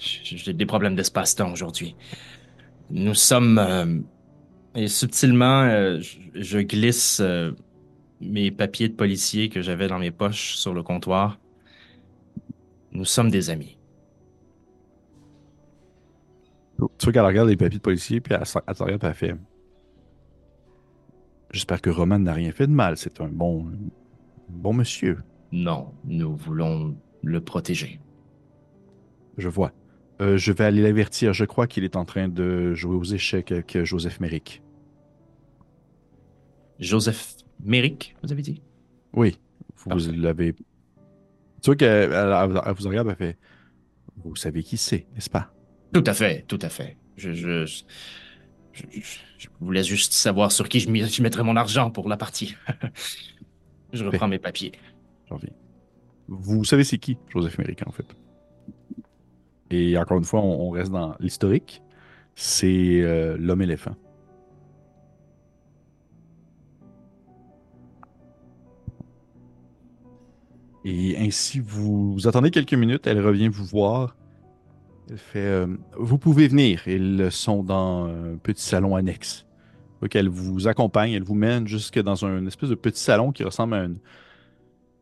[0.00, 1.96] J'ai des problèmes d'espace-temps aujourd'hui.
[2.90, 3.58] Nous sommes.
[3.58, 4.00] euh,
[4.74, 7.52] et subtilement, euh, je, je glisse euh,
[8.20, 11.38] mes papiers de policier que j'avais dans mes poches sur le comptoir.
[12.94, 13.76] Nous sommes des amis.
[16.98, 19.14] Tu vois qu'elle regarde les papiers de policier, puis elle, elle te regarde, puis elle
[19.14, 19.36] fait
[21.52, 22.96] J'espère que Roman n'a rien fait de mal.
[22.96, 23.70] C'est un bon,
[24.48, 25.22] bon monsieur.
[25.52, 28.00] Non, nous voulons le protéger.
[29.38, 29.72] Je vois.
[30.20, 31.32] Euh, je vais aller l'avertir.
[31.32, 34.62] Je crois qu'il est en train de jouer aux échecs avec euh, Joseph Merrick.
[36.80, 38.60] Joseph Méric, vous avez dit?
[39.12, 39.38] Oui,
[39.76, 40.56] vous l'avez.
[41.64, 43.38] Tu vois qu'elle elle- elle vous regarde, elle fait
[44.22, 45.50] Vous savez qui c'est, n'est-ce pas?
[45.94, 46.98] Tout à fait, tout à fait.
[47.16, 48.82] Je, je, je,
[49.38, 50.90] je- voulais juste savoir sur qui je,
[51.22, 52.54] mettrais mon argent pour la partie.
[53.94, 54.72] je reprends mes papiers.
[55.30, 55.54] J'en reviens.
[56.28, 58.14] Vous savez c'est qui, Joseph Merrick, en fait?
[59.70, 61.82] Et encore une fois, on, on reste dans l'historique.
[62.34, 63.96] C'est euh, l'homme éléphant.
[70.84, 74.16] Et ainsi, vous, attendez quelques minutes, elle revient vous voir.
[75.10, 75.66] Elle fait euh,
[75.98, 76.86] Vous pouvez venir.
[76.86, 79.46] Ils sont dans un petit salon annexe.
[80.02, 83.44] Donc, elle vous accompagne, elle vous mène jusque dans un espèce de petit salon qui
[83.44, 83.98] ressemble à une,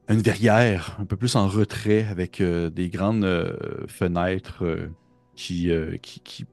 [0.08, 3.56] une verrière, un peu plus en retrait, avec euh, des grandes euh,
[3.88, 4.64] fenêtres
[5.34, 5.72] qui,
[6.02, 6.46] qui, qui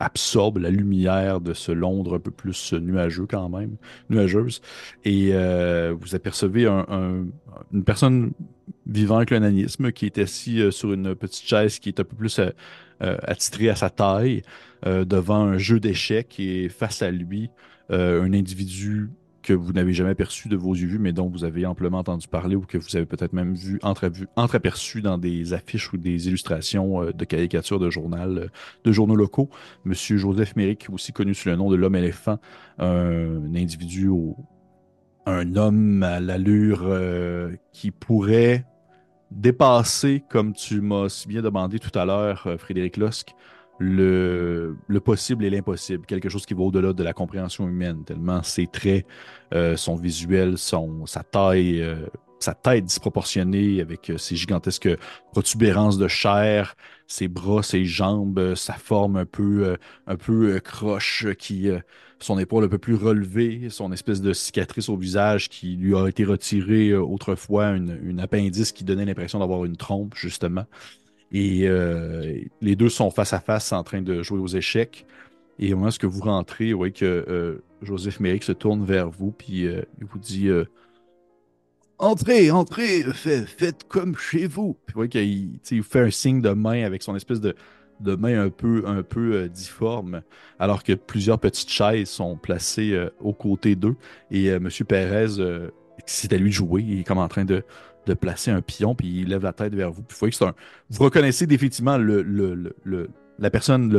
[0.00, 3.76] absorbent la lumière de ce Londres un peu plus nuageux quand même,
[4.10, 4.60] nuageuse.
[5.04, 7.24] Et euh, vous apercevez un- un-
[7.72, 8.32] une personne
[8.86, 12.04] vivant avec le nanisme qui est assis euh, sur une petite chaise qui est un
[12.04, 12.50] peu plus euh,
[13.02, 14.42] euh, attitrée à sa taille
[14.84, 17.50] devant un jeu d'échecs et face à lui
[17.90, 19.10] un individu
[19.46, 22.26] que vous n'avez jamais aperçu de vos yeux vus, mais dont vous avez amplement entendu
[22.26, 23.78] parler ou que vous avez peut-être même vu
[24.34, 28.48] entreaperçu dans des affiches ou des illustrations euh, de caricatures de journal, euh,
[28.82, 29.48] de journaux locaux.
[29.84, 32.38] Monsieur Joseph Méric, aussi connu sous le nom de l'homme éléphant,
[32.80, 34.10] un individu
[35.26, 38.66] un homme à l'allure euh, qui pourrait
[39.30, 43.34] dépasser, comme tu m'as si bien demandé tout à l'heure, Frédéric Losque,
[43.78, 48.42] le, le possible et l'impossible, quelque chose qui va au-delà de la compréhension humaine, tellement
[48.42, 49.06] ses traits,
[49.54, 52.06] euh, son visuel, son, sa taille, euh,
[52.40, 54.88] sa tête disproportionnée avec euh, ses gigantesques
[55.32, 56.74] protubérances de chair,
[57.06, 61.68] ses bras, ses jambes, sa forme un peu, un peu croche, qui,
[62.18, 66.08] son épaule un peu plus relevée, son espèce de cicatrice au visage qui lui a
[66.08, 70.64] été retirée autrefois, une, une appendice qui donnait l'impression d'avoir une trompe, justement.
[71.32, 75.06] Et euh, les deux sont face à face en train de jouer aux échecs.
[75.58, 79.08] Et au moment où vous rentrez, vous voyez que euh, Joseph Méric se tourne vers
[79.10, 80.48] vous, puis euh, il vous dit
[81.98, 84.74] Entrez, entrez, fait- faites comme chez vous.
[84.84, 87.54] Puis vous voyez qu'il il fait un signe de main avec son espèce de,
[88.16, 90.20] main un peu, un peu difforme,
[90.58, 93.96] alors que plusieurs petites chaises sont placées aux côtés d'eux.
[94.30, 94.68] Et M.
[94.86, 95.70] Pérez, euh,
[96.04, 96.84] c'est à lui de jouer.
[96.86, 97.62] Il est comme en train de,
[98.06, 100.02] de placer un pion, puis il lève la tête vers vous.
[100.02, 100.54] Puis vous voyez que c'est un.
[100.90, 103.92] Vous reconnaissez définitivement le, le- le- la, personne,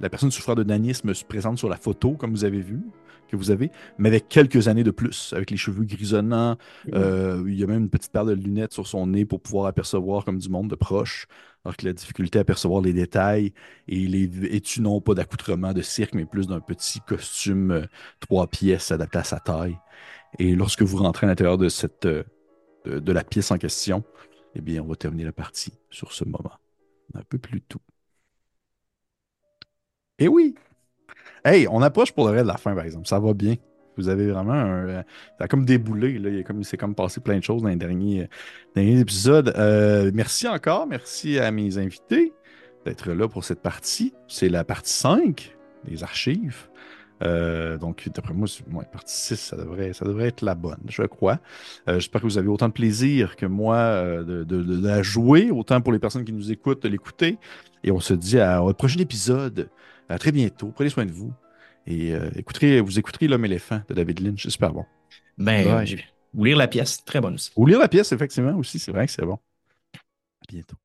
[0.00, 2.80] la personne souffrant de nanisme se présente sur la photo, comme vous avez vu,
[3.28, 6.56] que vous avez, mais avec quelques années de plus, avec les cheveux grisonnants.
[6.94, 9.66] Euh, il y a même une petite paire de lunettes sur son nez pour pouvoir
[9.66, 11.26] apercevoir comme du monde de proche,
[11.64, 13.52] alors qu'il a difficulté à percevoir les détails.
[13.88, 17.82] Et il est vêtu non pas d'accoutrement de cirque, mais plus d'un petit costume euh,
[18.20, 19.76] trois pièces adapté à sa taille.
[20.38, 22.22] Et lorsque vous rentrez à l'intérieur de cette euh,
[22.84, 24.02] de, la pièce en question,
[24.54, 26.52] eh bien, on va terminer la partie sur ce moment.
[27.14, 27.80] Un peu plus tôt.
[30.18, 30.54] Et oui!
[31.44, 33.06] Hey, on approche pour le reste de la fin, par exemple.
[33.08, 33.56] Ça va bien.
[33.96, 34.88] Vous avez vraiment un.
[34.88, 35.02] euh,
[35.38, 36.18] Ça a comme déboulé.
[36.18, 36.30] Là.
[36.30, 38.28] Il, a comme, il s'est comme passé plein de choses dans les derniers,
[38.74, 39.52] derniers épisodes.
[39.56, 40.86] Euh, merci encore.
[40.86, 42.32] Merci à mes invités
[42.86, 44.14] d'être là pour cette partie.
[44.28, 46.68] C'est la partie 5 des archives.
[47.22, 51.02] Euh, donc, d'après moi, ouais, partie 6, ça devrait, ça devrait être la bonne, je
[51.02, 51.38] crois.
[51.88, 55.02] Euh, J'espère que vous avez autant de plaisir que moi euh, de, de- de la
[55.02, 57.38] jouer, autant pour les personnes qui nous écoutent de l'écouter.
[57.84, 59.68] Et on se dit à- au prochain épisode.
[60.08, 60.72] À très bientôt.
[60.74, 61.32] Prenez soin de vous.
[61.86, 64.42] Et euh, écouterez, vous écouterez L'homme éléphant de David Lynch.
[64.42, 64.84] C'est super bon.
[65.38, 66.04] Ben, Ouais.
[66.34, 67.50] ou lire la pièce, très bonne aussi.
[67.56, 68.78] Ou lire la pièce, effectivement, aussi.
[68.78, 69.38] C'est vrai que c'est bon.
[69.94, 70.76] À bientôt.